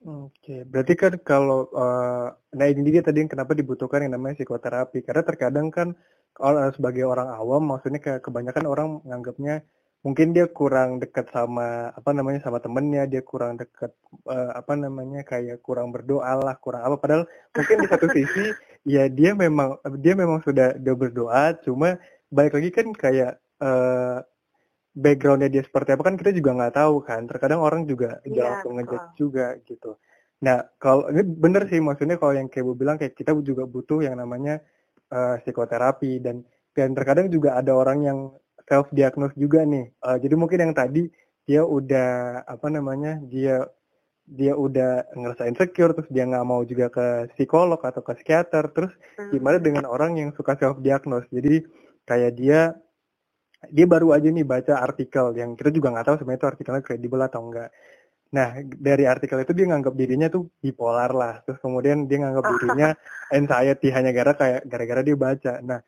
Oke, 0.06 0.62
berarti 0.62 0.94
kan 0.94 1.14
kalau 1.26 1.74
uh, 1.74 2.30
nah 2.54 2.68
ini 2.70 2.94
dia 2.94 3.02
tadi 3.02 3.26
yang 3.26 3.32
kenapa 3.34 3.58
dibutuhkan 3.58 4.06
yang 4.06 4.14
namanya 4.14 4.38
psikoterapi 4.38 5.02
karena 5.02 5.24
terkadang 5.26 5.74
kan 5.74 5.98
kalau 6.38 6.70
sebagai 6.70 7.02
orang 7.02 7.34
awam 7.34 7.66
maksudnya 7.66 7.98
kayak 7.98 8.22
kebanyakan 8.22 8.66
orang 8.70 8.88
menganggapnya 9.02 9.66
mungkin 10.06 10.38
dia 10.38 10.46
kurang 10.46 11.02
dekat 11.02 11.28
sama 11.34 11.90
apa 11.98 12.14
namanya 12.14 12.40
sama 12.46 12.62
temennya 12.62 13.10
dia 13.10 13.26
kurang 13.26 13.58
dekat 13.58 13.90
uh, 14.30 14.54
apa 14.54 14.78
namanya 14.78 15.26
kayak 15.26 15.66
kurang 15.66 15.90
berdoa 15.90 16.38
lah 16.38 16.54
kurang 16.62 16.86
apa 16.86 16.96
padahal 17.02 17.24
mungkin 17.58 17.78
di 17.82 17.88
satu 17.90 18.06
sisi 18.16 18.54
ya 18.86 19.10
dia 19.10 19.34
memang 19.34 19.82
dia 19.98 20.14
memang 20.14 20.46
sudah 20.46 20.78
dia 20.78 20.94
berdoa 20.94 21.58
cuma 21.66 21.98
baik 22.28 22.54
lagi 22.60 22.70
kan 22.74 22.88
kayak 22.92 23.40
uh, 23.64 24.20
backgroundnya 24.98 25.50
dia 25.54 25.62
seperti 25.62 25.94
apa 25.94 26.04
kan 26.10 26.16
kita 26.18 26.34
juga 26.34 26.58
nggak 26.58 26.76
tahu 26.76 26.96
kan. 27.06 27.22
Terkadang 27.30 27.62
orang 27.62 27.86
juga 27.86 28.18
yeah, 28.26 28.62
langsung 28.62 28.82
ngejat 28.82 29.04
juga 29.14 29.48
gitu. 29.70 29.96
Nah 30.42 30.66
kalau 30.82 31.10
ini 31.14 31.22
bener 31.24 31.70
sih 31.70 31.78
maksudnya 31.78 32.18
kalau 32.18 32.34
yang 32.34 32.50
kayak 32.50 32.66
bu 32.66 32.74
bilang 32.74 32.98
kayak 32.98 33.14
kita 33.14 33.38
juga 33.46 33.70
butuh 33.70 34.02
yang 34.02 34.18
namanya 34.18 34.60
uh, 35.14 35.38
psikoterapi. 35.46 36.18
Dan 36.18 36.42
dan 36.74 36.98
terkadang 36.98 37.30
juga 37.30 37.58
ada 37.58 37.74
orang 37.78 38.00
yang 38.06 38.20
self 38.66 38.90
diagnose 38.90 39.38
juga 39.38 39.62
nih. 39.64 39.94
Uh, 40.02 40.18
jadi 40.18 40.36
mungkin 40.36 40.60
yang 40.70 40.74
tadi 40.74 41.10
dia 41.48 41.64
udah 41.64 42.44
apa 42.44 42.68
namanya 42.68 43.22
dia 43.24 43.64
dia 44.28 44.52
udah 44.52 45.08
ngerasa 45.16 45.48
insecure 45.48 45.96
terus 45.96 46.12
dia 46.12 46.28
nggak 46.28 46.44
mau 46.44 46.60
juga 46.68 46.92
ke 46.92 47.32
psikolog 47.38 47.80
atau 47.80 48.02
ke 48.04 48.12
psikiater. 48.18 48.74
Terus 48.74 48.92
hmm. 49.22 49.32
gimana 49.32 49.58
dengan 49.62 49.86
orang 49.88 50.18
yang 50.18 50.30
suka 50.34 50.58
self 50.58 50.82
diagnose 50.84 51.30
jadi 51.30 51.64
kayak 52.08 52.32
dia 52.40 52.60
dia 53.68 53.86
baru 53.90 54.16
aja 54.16 54.30
nih 54.30 54.46
baca 54.46 54.80
artikel 54.80 55.36
yang 55.36 55.58
kita 55.60 55.70
juga 55.74 55.92
nggak 55.92 56.06
tahu 56.08 56.16
sebenarnya 56.22 56.40
itu 56.40 56.50
artikelnya 56.54 56.84
kredibel 56.86 57.22
atau 57.26 57.42
enggak. 57.44 57.70
Nah 58.32 58.48
dari 58.64 59.04
artikel 59.08 59.38
itu 59.44 59.52
dia 59.58 59.66
nganggap 59.72 59.94
dirinya 59.98 60.28
tuh 60.32 60.48
bipolar 60.62 61.12
lah, 61.12 61.34
terus 61.44 61.60
kemudian 61.60 62.06
dia 62.06 62.18
nganggap 62.24 62.46
dirinya 62.54 62.90
anxiety 63.34 63.88
hanya 63.92 64.12
gara 64.16 64.34
kayak 64.38 64.62
gara-gara 64.70 65.02
dia 65.04 65.18
baca. 65.18 65.54
Nah 65.66 65.80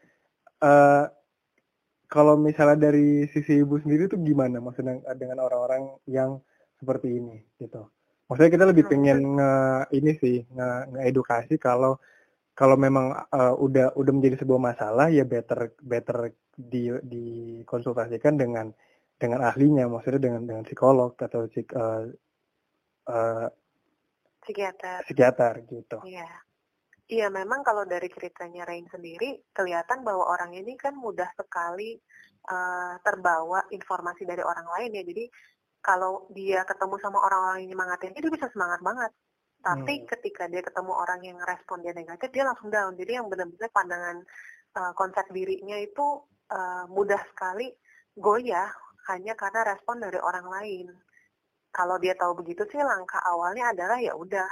uh, 0.65 1.05
kalau 2.10 2.36
misalnya 2.41 2.89
dari 2.89 3.29
sisi 3.29 3.62
ibu 3.62 3.77
sendiri 3.77 4.10
tuh 4.10 4.17
gimana 4.25 4.58
maksudnya 4.58 4.97
dengan 5.13 5.45
orang-orang 5.45 5.93
yang 6.10 6.41
seperti 6.82 7.21
ini 7.21 7.38
gitu? 7.62 7.86
Maksudnya 8.29 8.51
kita 8.53 8.65
lebih 8.65 8.86
pengen 8.89 9.38
nge 9.38 9.53
ini 9.93 10.12
sih 10.17 10.38
nge, 10.49 10.69
nge 10.89 11.01
edukasi 11.05 11.55
kalau 11.62 12.01
kalau 12.60 12.76
memang 12.76 13.15
uh, 13.15 13.56
udah 13.56 13.95
udah 13.95 14.12
menjadi 14.12 14.43
sebuah 14.43 14.60
masalah 14.60 15.08
ya 15.08 15.24
better 15.24 15.80
better 15.80 16.36
di 16.60 16.91
dikonsultasikan 16.91 18.36
dengan 18.36 18.67
dengan 19.15 19.48
ahlinya 19.48 19.88
maksudnya 19.88 20.28
dengan 20.28 20.43
dengan 20.43 20.63
psikolog 20.67 21.15
atau 21.15 21.48
psik, 21.48 21.72
uh, 21.72 22.04
uh, 23.08 23.48
psikiater 24.43 25.08
psikiater 25.08 25.54
gitu. 25.72 26.04
Iya. 26.04 26.28
Iya, 27.10 27.26
memang 27.34 27.65
kalau 27.65 27.89
dari 27.89 28.06
ceritanya 28.06 28.69
Rain 28.69 28.86
sendiri 28.86 29.41
kelihatan 29.50 30.06
bahwa 30.06 30.30
orang 30.30 30.54
ini 30.54 30.78
kan 30.78 30.93
mudah 30.93 31.26
sekali 31.34 31.98
uh, 32.45 33.02
terbawa 33.02 33.65
informasi 33.74 34.30
dari 34.30 34.45
orang 34.45 34.67
lain 34.78 34.93
ya. 34.93 35.04
Jadi 35.08 35.26
kalau 35.82 36.30
dia 36.30 36.62
ketemu 36.67 37.02
sama 37.02 37.17
orang-orang 37.24 37.65
yang 37.65 37.74
nyemangatin 37.74 38.13
dia 38.13 38.30
bisa 38.30 38.52
semangat 38.52 38.84
banget 38.86 39.10
tapi 39.60 40.04
hmm. 40.04 40.08
ketika 40.08 40.48
dia 40.48 40.63
ketemu 40.63 40.91
orang 40.95 41.19
yang 41.19 41.38
respon 41.43 41.84
dia 41.84 41.91
negatif 41.91 42.32
dia 42.32 42.48
langsung 42.48 42.72
down. 42.72 42.95
Jadi 42.95 43.12
yang 43.19 43.28
benar-benar 43.28 43.69
pandangan 43.76 44.17
uh, 44.80 44.91
konsep 44.95 45.28
dirinya 45.36 45.76
itu 45.76 46.24
uh, 46.52 46.88
mudah 46.88 47.19
sekali 47.36 47.67
goyah 48.15 48.72
hanya 49.12 49.36
karena 49.36 49.76
respon 49.76 50.00
dari 50.00 50.19
orang 50.19 50.48
lain. 50.48 50.88
Kalau 51.69 52.00
dia 52.00 52.15
tahu 52.15 52.39
begitu 52.39 52.65
sih 52.72 52.80
langkah 52.82 53.19
awalnya 53.28 53.76
adalah 53.76 54.00
ya 54.00 54.15
udah 54.15 54.48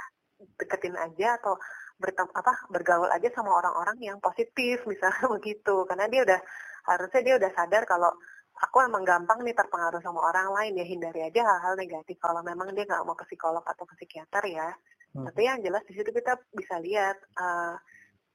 deketin 0.60 0.94
aja 0.94 1.34
atau 1.40 1.58
bertem 1.98 2.30
apa 2.30 2.54
bergaul 2.70 3.10
aja 3.10 3.26
sama 3.34 3.58
orang-orang 3.58 3.98
yang 3.98 4.18
positif 4.20 4.84
misalnya 4.84 5.24
begitu. 5.40 5.88
Karena 5.88 6.04
dia 6.12 6.20
udah 6.28 6.40
harusnya 6.84 7.20
dia 7.24 7.34
udah 7.40 7.50
sadar 7.56 7.88
kalau 7.88 8.12
aku 8.60 8.76
emang 8.84 9.08
gampang 9.08 9.40
nih 9.40 9.56
terpengaruh 9.56 10.04
sama 10.04 10.20
orang 10.20 10.52
lain 10.52 10.72
ya 10.78 10.84
hindari 10.84 11.20
aja 11.24 11.40
hal-hal 11.48 11.74
negatif. 11.80 12.20
Kalau 12.20 12.44
memang 12.44 12.76
dia 12.76 12.84
nggak 12.84 13.02
mau 13.08 13.16
ke 13.16 13.24
psikolog 13.24 13.64
atau 13.64 13.88
ke 13.88 13.94
psikiater 14.04 14.44
ya 14.52 14.68
Hmm. 15.16 15.24
Tapi 15.28 15.40
yang 15.44 15.58
jelas 15.64 15.84
di 15.88 15.96
situ 15.96 16.10
kita 16.12 16.36
bisa 16.52 16.76
lihat 16.80 17.16
uh, 17.40 17.76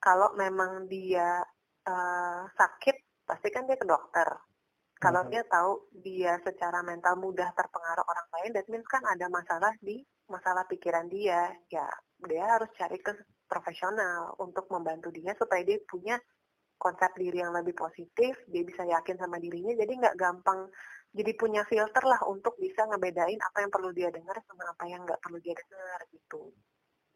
kalau 0.01 0.33
memang 0.35 0.89
dia 0.89 1.41
uh, 1.87 2.41
sakit, 2.53 3.23
pasti 3.23 3.47
kan 3.53 3.69
dia 3.69 3.77
ke 3.77 3.87
dokter. 3.87 4.27
Kalau 4.99 5.27
hmm. 5.27 5.31
dia 5.31 5.43
tahu 5.47 5.71
dia 5.99 6.33
secara 6.41 6.79
mental 6.81 7.19
mudah 7.19 7.51
terpengaruh 7.55 8.05
orang 8.07 8.27
lain, 8.39 8.51
that 8.55 8.67
means 8.71 8.87
kan 8.87 9.03
ada 9.05 9.27
masalah 9.27 9.71
di 9.83 10.01
masalah 10.31 10.63
pikiran 10.67 11.07
dia. 11.11 11.51
Ya, 11.67 11.87
dia 12.23 12.43
harus 12.47 12.71
cari 12.79 12.99
ke 12.99 13.11
profesional 13.47 14.33
untuk 14.39 14.65
membantu 14.71 15.11
dia 15.13 15.35
supaya 15.37 15.61
dia 15.61 15.77
punya 15.85 16.17
konsep 16.79 17.15
diri 17.15 17.39
yang 17.39 17.55
lebih 17.55 17.77
positif, 17.77 18.35
dia 18.51 18.63
bisa 18.65 18.83
yakin 18.83 19.15
sama 19.15 19.39
dirinya, 19.39 19.71
jadi 19.71 19.91
nggak 20.03 20.19
gampang 20.19 20.67
jadi 21.13 21.31
punya 21.37 21.61
filter 21.69 22.03
lah 22.09 22.21
untuk 22.25 22.57
bisa 22.57 22.89
ngebedain 22.89 23.37
apa 23.37 23.57
yang 23.61 23.71
perlu 23.71 23.93
dia 23.93 24.09
dengar 24.09 24.33
sama 24.49 24.65
apa 24.73 24.83
yang 24.89 25.05
nggak 25.05 25.21
perlu 25.21 25.37
dia 25.37 25.53
dengar 25.53 25.99
gitu. 26.09 26.49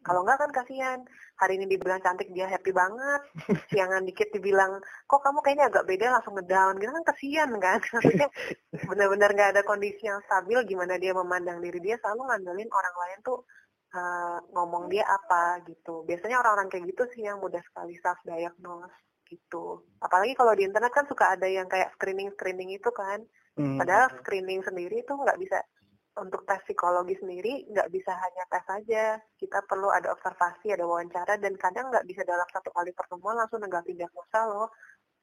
Kalau 0.06 0.22
nggak 0.24 0.40
kan 0.40 0.52
kasihan. 0.54 1.00
Hari 1.38 1.60
ini 1.60 1.66
dibilang 1.70 2.00
cantik 2.00 2.30
dia 2.32 2.48
happy 2.48 2.72
banget. 2.72 3.22
Siangan 3.74 4.06
dikit 4.06 4.30
dibilang 4.32 4.80
kok 5.10 5.22
kamu 5.26 5.40
kayaknya 5.42 5.66
agak 5.74 5.86
beda 5.90 6.06
langsung 6.14 6.38
ngedown 6.38 6.78
gitu 6.78 6.92
kan 6.94 7.06
kasihan 7.10 7.50
kan. 7.58 7.80
Maksudnya 7.92 8.30
benar-benar 8.88 9.30
nggak 9.34 9.50
ada 9.58 9.62
kondisi 9.66 10.06
yang 10.06 10.22
stabil 10.30 10.62
gimana 10.70 10.96
dia 11.02 11.12
memandang 11.12 11.60
diri 11.60 11.82
dia 11.82 11.98
selalu 12.00 12.30
ngandelin 12.30 12.70
orang 12.72 12.96
lain 12.96 13.20
tuh 13.26 13.40
uh, 13.98 14.38
ngomong 14.54 14.88
dia 14.94 15.04
apa 15.10 15.66
gitu. 15.68 16.06
Biasanya 16.08 16.40
orang-orang 16.40 16.70
kayak 16.72 16.86
gitu 16.94 17.04
sih 17.18 17.22
yang 17.28 17.42
mudah 17.42 17.62
sekali 17.66 17.98
self 18.00 18.22
diagnose 18.24 18.96
gitu. 19.28 19.84
Apalagi 20.00 20.34
kalau 20.40 20.56
di 20.56 20.64
internet 20.64 20.94
kan 20.96 21.06
suka 21.10 21.36
ada 21.36 21.50
yang 21.50 21.68
kayak 21.68 21.92
screening-screening 22.00 22.78
itu 22.78 22.90
kan. 22.96 23.26
Hmm. 23.58 23.82
Padahal 23.82 24.14
screening 24.22 24.62
sendiri 24.62 25.02
itu 25.02 25.14
nggak 25.14 25.38
bisa 25.42 25.58
untuk 26.18 26.46
tes 26.50 26.62
psikologi 26.66 27.14
sendiri 27.18 27.70
nggak 27.70 27.90
bisa 27.94 28.14
hanya 28.14 28.44
tes 28.50 28.64
saja. 28.66 29.04
Kita 29.38 29.66
perlu 29.66 29.90
ada 29.90 30.14
observasi, 30.14 30.74
ada 30.74 30.86
wawancara, 30.86 31.38
dan 31.42 31.54
kadang 31.58 31.90
nggak 31.90 32.06
bisa 32.06 32.22
dalam 32.26 32.46
satu 32.50 32.70
kali 32.74 32.94
pertemuan 32.94 33.38
langsung 33.38 33.62
negatif 33.62 33.98
diagnosa 33.98 34.40
loh. 34.50 34.70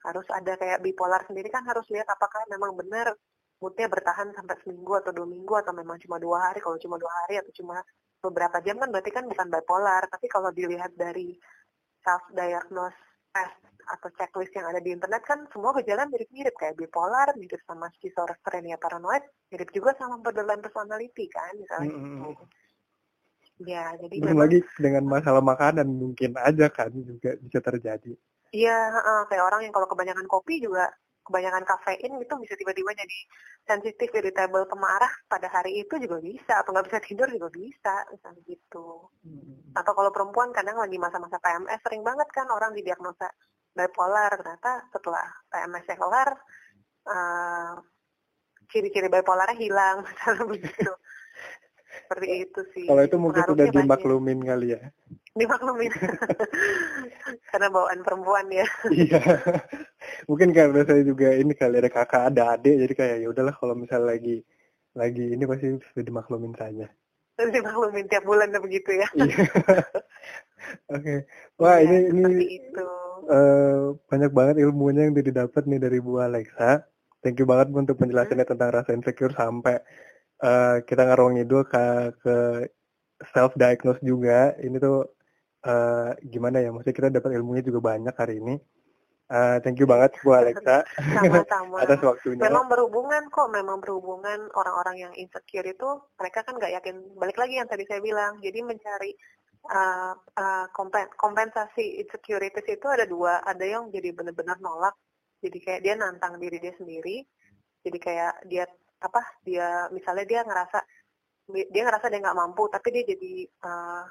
Harus 0.03 0.27
ada 0.35 0.55
kayak 0.59 0.83
bipolar 0.83 1.23
sendiri 1.27 1.49
kan 1.51 1.63
harus 1.67 1.87
lihat 1.91 2.07
apakah 2.11 2.43
memang 2.51 2.75
benar 2.79 3.15
moodnya 3.63 3.89
bertahan 3.89 4.35
sampai 4.37 4.61
seminggu 4.61 4.93
atau 5.01 5.15
dua 5.15 5.25
minggu 5.25 5.55
atau 5.55 5.73
memang 5.73 5.97
cuma 6.03 6.19
dua 6.19 6.51
hari. 6.51 6.59
Kalau 6.59 6.79
cuma 6.83 6.99
dua 6.99 7.11
hari 7.25 7.39
atau 7.39 7.53
cuma 7.55 7.81
beberapa 8.19 8.59
jam 8.67 8.77
kan 8.83 8.89
berarti 8.91 9.11
kan 9.15 9.25
bukan 9.31 9.47
bipolar. 9.51 10.03
Tapi 10.11 10.27
kalau 10.27 10.51
dilihat 10.51 10.93
dari 10.99 11.35
self 12.03 12.23
diagnose 13.35 13.63
test 13.69 13.75
atau 13.85 14.09
checklist 14.17 14.55
yang 14.57 14.67
ada 14.71 14.81
di 14.81 14.97
internet 14.97 15.23
kan 15.29 15.45
semua 15.53 15.77
gejala 15.77 16.09
mirip-mirip 16.09 16.57
kayak 16.57 16.79
bipolar, 16.81 17.29
mirip 17.37 17.61
sama 17.69 17.93
schizophrenia 18.01 18.81
paranoid, 18.81 19.21
mirip 19.53 19.69
juga 19.77 19.93
sama 20.01 20.17
borderline 20.25 20.65
personality 20.65 21.29
kan 21.29 21.53
misalnya. 21.59 21.93
Mm 21.93 22.01
-hmm. 22.01 22.21
gitu. 22.33 22.45
Ya, 23.71 23.95
jadi 24.03 24.15
Belum 24.19 24.41
lagi 24.41 24.59
dengan 24.83 25.05
masalah 25.07 25.39
makanan 25.39 25.87
mungkin 25.87 26.35
aja 26.43 26.67
kan 26.73 26.91
juga 26.91 27.39
bisa 27.39 27.61
terjadi. 27.63 28.13
Iya, 28.51 28.79
uh, 28.99 29.23
kayak 29.31 29.45
orang 29.47 29.61
yang 29.67 29.75
kalau 29.75 29.87
kebanyakan 29.87 30.27
kopi 30.27 30.59
juga 30.59 30.91
kebanyakan 31.25 31.65
kafein 31.65 32.13
itu 32.21 32.35
bisa 32.37 32.55
tiba-tiba 32.55 32.93
jadi 32.93 33.19
sensitif, 33.65 34.13
irritable, 34.13 34.69
pemarah 34.69 35.11
pada 35.27 35.49
hari 35.49 35.81
itu 35.81 35.97
juga 35.97 36.21
bisa. 36.21 36.61
Atau 36.61 36.77
nggak 36.77 36.87
bisa 36.93 36.99
tidur 37.01 37.29
juga 37.33 37.49
bisa 37.51 37.95
misalnya 38.13 38.41
gitu. 38.45 39.09
Hmm. 39.25 39.73
Atau 39.73 39.93
kalau 39.97 40.13
perempuan 40.13 40.53
kadang 40.53 40.77
lagi 40.77 41.01
masa-masa 41.01 41.41
PMS 41.41 41.81
sering 41.81 42.05
banget 42.05 42.29
kan 42.31 42.47
orang 42.53 42.77
didiagnosa 42.77 43.33
bipolar. 43.73 44.31
Ternyata 44.37 44.73
setelah 44.93 45.25
PMS-nya 45.49 45.97
kelar 45.97 46.31
uh, 47.09 47.75
ciri-ciri 48.69 49.09
bipolarnya 49.09 49.57
hilang 49.57 50.03
misalnya 50.07 50.45
begitu. 50.45 50.93
Seperti 51.95 52.27
itu 52.43 52.61
sih 52.75 52.87
kalau 52.91 53.03
itu 53.07 53.17
mungkin 53.17 53.43
sudah 53.47 53.67
dimaklumin 53.71 54.43
kali 54.43 54.75
ya 54.75 54.83
dimaklumin 55.35 55.91
karena 57.51 57.67
bawaan 57.67 58.01
perempuan 58.07 58.47
ya 58.55 58.67
iya 58.95 59.19
mungkin 60.31 60.55
karena 60.55 60.87
saya 60.87 61.03
juga 61.03 61.35
ini 61.35 61.59
kali 61.59 61.83
ada 61.83 61.91
kakak 61.91 62.31
ada 62.31 62.55
adik 62.55 62.87
jadi 62.87 62.95
kayak 62.95 63.17
ya 63.27 63.29
udahlah 63.35 63.55
kalau 63.59 63.75
misalnya 63.75 64.15
lagi 64.15 64.47
lagi 64.95 65.35
ini 65.35 65.43
pasti 65.43 65.75
sudah 65.91 66.05
dimaklumin 66.07 66.55
saja 66.55 66.87
dimaklumin 67.35 68.07
tiap 68.07 68.23
bulan 68.23 68.55
begitu 68.63 68.95
ya 68.95 69.09
iya. 69.19 69.27
oke 70.95 71.03
okay. 71.03 71.19
wah 71.59 71.83
ya, 71.83 71.91
ini 71.91 71.99
ini 72.15 72.47
itu. 72.63 72.87
Uh, 73.27 73.99
banyak 74.07 74.31
banget 74.31 74.57
ilmunya 74.63 75.11
yang 75.11 75.19
didapat 75.19 75.67
nih 75.67 75.83
dari 75.83 75.99
Bu 75.99 76.23
Alexa 76.23 76.87
thank 77.27 77.43
you 77.43 77.49
banget 77.49 77.75
untuk 77.75 77.99
penjelasannya 77.99 78.47
hmm. 78.47 78.53
tentang 78.55 78.71
rasa 78.71 78.95
insecure 78.95 79.35
sampai 79.35 79.83
uh, 80.47 80.79
kita 80.87 81.03
ngarung 81.11 81.35
ngidul 81.35 81.67
ke 81.67 82.15
ke 82.23 82.35
self 83.35 83.57
diagnose 83.59 83.99
juga 84.05 84.55
ini 84.63 84.79
tuh 84.79 85.11
uh, 85.65 86.11
gimana 86.25 86.61
ya 86.61 86.71
maksudnya 86.71 86.97
kita 86.97 87.09
dapat 87.11 87.31
ilmunya 87.37 87.63
juga 87.65 87.81
banyak 87.81 88.15
hari 88.15 88.41
ini. 88.41 88.57
Uh, 89.25 89.57
thank 89.65 89.81
you 89.81 89.89
banget 89.89 90.13
Bu 90.21 90.37
Alexa 90.37 90.85
sama-sama. 90.85 91.81
atas 91.85 92.01
waktunya. 92.05 92.45
Memang 92.45 92.69
berhubungan 92.69 93.33
kok 93.33 93.49
memang 93.49 93.81
berhubungan 93.81 94.53
orang-orang 94.53 95.09
yang 95.09 95.13
insecure 95.17 95.65
itu 95.65 95.89
mereka 96.21 96.45
kan 96.45 96.61
nggak 96.61 96.77
yakin. 96.77 97.01
Balik 97.17 97.41
lagi 97.41 97.57
yang 97.57 97.69
tadi 97.69 97.89
saya 97.89 98.05
bilang 98.05 98.37
jadi 98.45 98.61
mencari 98.61 99.17
uh, 99.73 100.13
uh, 100.13 100.67
kompensasi 101.17 102.05
insecurities 102.05 102.69
itu 102.69 102.87
ada 102.87 103.09
dua. 103.09 103.41
Ada 103.49 103.65
yang 103.65 103.89
jadi 103.89 104.13
benar-benar 104.13 104.61
nolak 104.61 104.93
jadi 105.45 105.59
kayak 105.61 105.81
dia 105.85 105.95
nantang 106.01 106.41
diri 106.41 106.57
dia 106.57 106.73
sendiri 106.81 107.21
jadi 107.85 107.99
kayak 108.01 108.35
dia 108.49 108.65
apa 109.05 109.21
dia 109.45 109.93
misalnya 109.93 110.25
dia 110.25 110.41
ngerasa 110.41 110.79
dia 111.69 111.83
ngerasa 111.85 112.09
dia 112.09 112.21
nggak 112.25 112.39
mampu 112.41 112.65
tapi 112.73 112.89
dia 112.89 113.05
jadi 113.05 113.45
uh, 113.61 114.05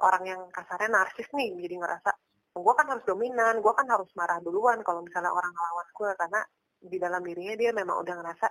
orang 0.00 0.24
yang 0.26 0.40
kasarnya 0.50 0.90
narsis 0.90 1.28
nih 1.32 1.54
jadi 1.60 1.76
ngerasa 1.80 2.10
gue 2.50 2.74
kan 2.74 2.86
harus 2.90 3.04
dominan 3.06 3.62
gue 3.62 3.72
kan 3.72 3.86
harus 3.86 4.10
marah 4.18 4.42
duluan 4.42 4.82
kalau 4.82 5.06
misalnya 5.06 5.30
orang 5.30 5.52
ngelawan 5.54 5.88
gue 5.94 6.10
karena 6.18 6.40
di 6.80 6.96
dalam 6.96 7.20
dirinya 7.20 7.54
dia 7.60 7.70
memang 7.76 8.00
udah 8.00 8.14
ngerasa 8.16 8.46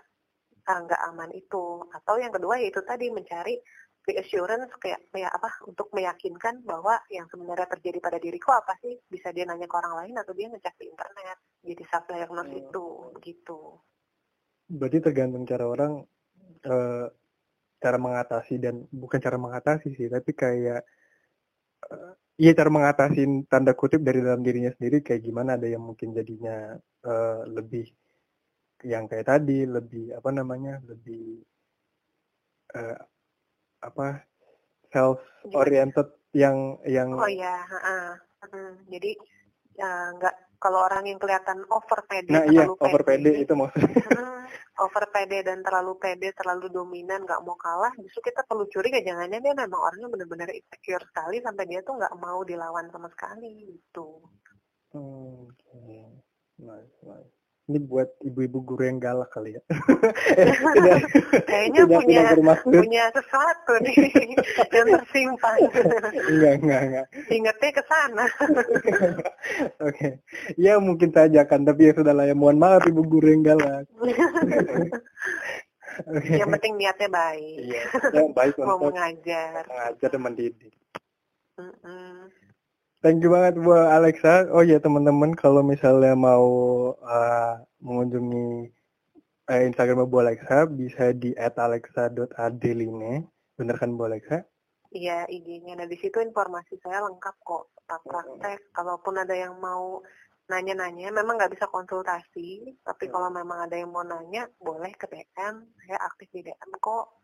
ah, 0.70 0.80
nggak 0.86 1.02
uh, 1.02 1.10
aman 1.10 1.32
itu. 1.34 1.82
Atau 1.90 2.22
yang 2.22 2.30
kedua 2.30 2.62
yaitu 2.62 2.86
tadi 2.86 3.10
mencari 3.10 3.58
reassurance 4.06 4.70
kayak 4.78 5.02
kayak 5.12 5.34
apa 5.34 5.50
untuk 5.66 5.90
meyakinkan 5.94 6.62
bahwa 6.66 6.98
yang 7.14 7.26
sebenarnya 7.30 7.68
terjadi 7.78 7.98
pada 8.00 8.18
diriku 8.22 8.54
apa 8.54 8.78
sih? 8.86 9.02
Bisa 9.10 9.34
dia 9.34 9.50
nanya 9.50 9.66
ke 9.66 9.76
orang 9.76 10.06
lain 10.06 10.16
atau 10.22 10.34
dia 10.38 10.48
ngecek 10.50 10.78
di 10.78 10.86
internet 10.94 11.38
jadi 11.66 11.84
self 11.90 12.06
diagnose 12.08 12.54
hmm. 12.54 12.62
itu 12.62 12.86
begitu. 13.18 13.60
Berarti 14.70 14.98
tergantung 15.02 15.44
cara 15.50 15.66
orang 15.66 15.94
uh, 16.70 17.08
cara 17.80 17.98
mengatasi 17.98 18.62
dan 18.62 18.86
bukan 18.92 19.20
cara 19.24 19.40
mengatasi 19.40 19.96
sih 19.96 20.08
tapi 20.12 20.36
kayak 20.36 20.84
iya 22.40 22.52
cara 22.56 22.70
mengatasi 22.72 23.48
tanda 23.52 23.76
kutip 23.76 24.00
dari 24.00 24.24
dalam 24.24 24.40
dirinya 24.40 24.72
sendiri 24.72 25.04
kayak 25.04 25.22
gimana 25.28 25.60
ada 25.60 25.68
yang 25.68 25.84
mungkin 25.84 26.16
jadinya 26.16 26.80
uh, 27.04 27.44
lebih 27.46 27.90
yang 28.88 29.12
kayak 29.12 29.28
tadi 29.28 29.68
lebih 29.68 30.16
apa 30.16 30.30
namanya 30.32 30.80
lebih 30.88 31.44
uh, 32.80 32.96
apa 33.84 34.24
self 34.92 35.20
oriented 35.52 36.08
yang 36.32 36.80
yang 36.88 37.12
oh 37.12 37.28
ya 37.28 37.60
uh, 37.68 38.16
uh, 38.48 38.72
jadi 38.88 39.12
nggak 40.16 40.36
uh, 40.36 40.49
kalau 40.60 40.84
orang 40.84 41.08
yang 41.08 41.18
kelihatan 41.18 41.64
over 41.72 42.00
pede 42.06 42.32
nah 42.32 42.44
iya 42.46 42.68
over 42.68 43.02
pede, 43.02 43.32
pede 43.32 43.32
itu 43.48 43.54
maksudnya 43.56 43.96
uh, 44.16 44.44
over 44.84 45.06
pede 45.12 45.44
dan 45.44 45.60
terlalu 45.64 45.96
pede 46.00 46.32
terlalu 46.36 46.72
dominan 46.72 47.24
nggak 47.24 47.44
mau 47.44 47.56
kalah 47.60 47.92
justru 48.00 48.32
kita 48.32 48.48
perlu 48.48 48.66
curiga. 48.72 49.00
Jangannya 49.04 49.40
dia 49.44 49.54
memang 49.54 49.80
orangnya 49.80 50.08
benar-benar 50.08 50.50
insecure 50.56 51.04
sekali 51.08 51.44
sampai 51.44 51.66
dia 51.68 51.84
tuh 51.84 52.00
nggak 52.00 52.16
mau 52.18 52.40
dilawan 52.48 52.88
sama 52.90 53.12
sekali 53.12 53.76
gitu. 53.76 54.24
Hmm, 54.90 55.46
okay. 55.54 56.10
nice 56.58 56.98
nice 57.06 57.39
ini 57.70 57.78
buat 57.86 58.10
ibu-ibu 58.26 58.66
guru 58.66 58.82
yang 58.82 58.98
galak 58.98 59.30
kali 59.30 59.54
ya. 59.54 59.62
Kayaknya 61.50 61.86
punya 61.86 62.34
punya 62.66 63.04
sesuatu 63.14 63.78
nih 63.86 64.10
yang 64.76 64.88
tersimpan. 64.98 65.70
enggak, 66.34 66.54
enggak, 66.66 66.82
enggak. 66.90 67.06
Ingatnya 67.30 67.70
ke 67.70 67.84
sana. 67.86 68.26
Oke. 69.86 69.94
Okay. 69.94 70.12
Ya 70.58 70.82
mungkin 70.82 71.14
saja 71.14 71.46
kan, 71.46 71.62
tapi 71.62 71.94
ya 71.94 71.94
sudah 71.94 72.18
lah 72.18 72.26
ya. 72.26 72.34
Mohon 72.34 72.58
maaf 72.58 72.84
ibu 72.90 73.06
guru 73.06 73.30
yang 73.30 73.46
galak. 73.46 73.86
okay. 76.10 76.42
Yang 76.42 76.50
penting 76.58 76.74
niatnya 76.82 77.10
baik. 77.14 77.58
Iya, 77.70 77.84
yang 78.18 78.34
baik 78.34 78.58
Mau 78.58 78.82
mengajar. 78.82 79.62
Mengajar 79.70 80.10
dan 80.10 80.22
mendidik. 80.26 80.74
Mm 81.62 81.70
-mm. 81.86 82.49
Thank 83.00 83.24
you 83.24 83.32
banget 83.32 83.56
Bu 83.56 83.72
Alexa. 83.72 84.52
Oh 84.52 84.60
ya 84.60 84.76
teman-teman 84.76 85.32
kalau 85.32 85.64
misalnya 85.64 86.20
mau 86.20 86.48
uh, 87.00 87.56
mengunjungi 87.80 88.76
uh, 89.48 89.62
Instagram 89.72 90.04
Bu 90.04 90.20
Alexa 90.20 90.68
bisa 90.68 91.16
di 91.16 91.32
@alexa.adeline. 91.40 93.24
Bener 93.56 93.76
kan 93.80 93.96
Bu 93.96 94.04
Alexa? 94.04 94.44
Iya 94.92 95.24
IG-nya. 95.32 95.80
Nah 95.80 95.88
di 95.88 95.96
situ 95.96 96.20
informasi 96.20 96.76
saya 96.84 97.00
lengkap 97.08 97.36
kok 97.40 97.72
tentang 97.80 98.04
praktek. 98.04 98.60
Kalaupun 98.76 99.16
ada 99.16 99.32
yang 99.32 99.56
mau 99.64 100.04
nanya-nanya, 100.52 101.16
memang 101.16 101.40
nggak 101.40 101.56
bisa 101.56 101.72
konsultasi. 101.72 102.76
Tapi 102.84 103.06
hmm. 103.08 103.14
kalau 103.16 103.32
memang 103.32 103.64
ada 103.64 103.80
yang 103.80 103.96
mau 103.96 104.04
nanya, 104.04 104.44
boleh 104.60 104.92
ke 105.00 105.08
DM. 105.08 105.56
Saya 105.88 105.98
aktif 106.04 106.28
di 106.36 106.44
DM 106.44 106.72
kok. 106.84 107.16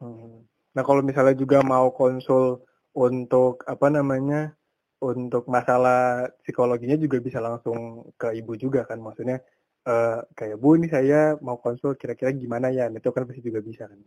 Hmm. 0.00 0.48
Nah 0.72 0.80
kalau 0.80 1.04
misalnya 1.04 1.36
juga 1.36 1.60
mau 1.60 1.92
konsul 1.92 2.64
untuk 2.96 3.68
apa 3.68 3.92
namanya 3.92 4.56
untuk 5.02 5.50
masalah 5.50 6.30
psikologinya 6.44 6.94
juga 6.94 7.18
bisa 7.18 7.42
langsung 7.42 8.08
ke 8.14 8.30
ibu 8.36 8.54
juga 8.54 8.86
kan 8.86 9.02
maksudnya 9.02 9.42
uh, 9.88 10.22
kayak 10.32 10.56
bu 10.60 10.78
ini 10.78 10.88
saya 10.88 11.36
mau 11.40 11.58
konsul 11.60 11.98
kira-kira 11.98 12.32
gimana 12.32 12.70
ya 12.70 12.88
nah, 12.88 12.98
itu 13.00 13.10
kan 13.10 13.26
pasti 13.26 13.42
juga 13.44 13.60
bisa 13.60 13.90
kan 13.90 13.98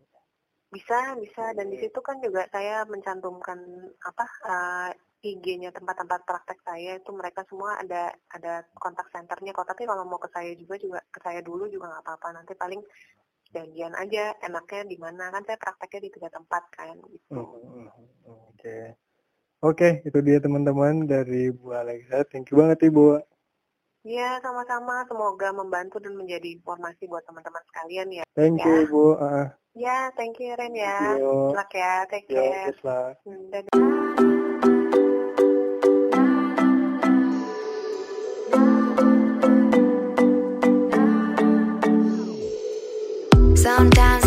bisa 0.67 1.15
bisa 1.15 1.45
dan 1.55 1.71
di 1.71 1.77
situ 1.79 1.99
kan 2.03 2.19
juga 2.19 2.43
saya 2.51 2.83
mencantumkan 2.87 3.59
apa 4.03 4.25
uh, 4.47 4.91
IG-nya 5.23 5.73
tempat-tempat 5.73 6.27
praktek 6.29 6.59
saya 6.61 7.01
itu 7.01 7.09
mereka 7.09 7.41
semua 7.49 7.79
ada 7.81 8.13
ada 8.29 8.61
kontak 8.77 9.09
centernya 9.09 9.55
kok 9.55 9.65
tapi 9.65 9.89
kalau 9.89 10.05
mau 10.05 10.21
ke 10.21 10.29
saya 10.29 10.53
juga 10.53 10.77
juga 10.77 10.99
ke 11.09 11.19
saya 11.23 11.41
dulu 11.41 11.65
juga 11.71 11.89
nggak 11.89 12.03
apa-apa 12.05 12.27
nanti 12.37 12.53
paling 12.53 12.81
janjian 13.49 13.95
aja 13.95 14.35
enaknya 14.43 14.81
di 14.85 14.97
mana 14.99 15.31
kan 15.31 15.41
saya 15.47 15.57
prakteknya 15.57 15.99
di 16.05 16.09
tiga 16.13 16.29
tempat 16.29 16.63
kan 16.69 16.95
gitu. 17.09 17.31
Mm 17.31 17.87
-hmm. 17.87 17.87
Oke. 18.27 18.59
Okay. 18.59 19.06
Oke, 19.65 20.05
itu 20.05 20.21
dia 20.21 20.37
teman-teman 20.37 21.09
dari 21.09 21.49
Bu 21.49 21.73
Alexa. 21.73 22.21
Thank 22.29 22.53
you 22.53 22.61
banget 22.61 22.93
Ibu. 22.93 23.17
Iya, 24.05 24.37
sama-sama. 24.45 25.01
Semoga 25.09 25.49
membantu 25.49 25.97
dan 25.97 26.13
menjadi 26.13 26.53
informasi 26.61 27.09
buat 27.09 27.25
teman-teman 27.25 27.65
sekalian 27.73 28.21
ya. 28.21 28.25
Thank 28.37 28.61
ya. 28.61 28.69
you, 28.69 28.73
Ibu. 28.85 29.05
Uh. 29.17 29.49
Ya, 29.73 30.13
thank 30.13 30.37
you 30.37 30.53
Ren 30.53 30.77
ya. 30.77 31.17
Selamat 31.17 31.69
ya, 31.73 31.93
take 32.05 32.29
care. 32.29 32.69
Yo, 32.69 33.01
hmm, 33.25 33.49
dadah. 33.49 33.73
Sometimes 43.57 44.26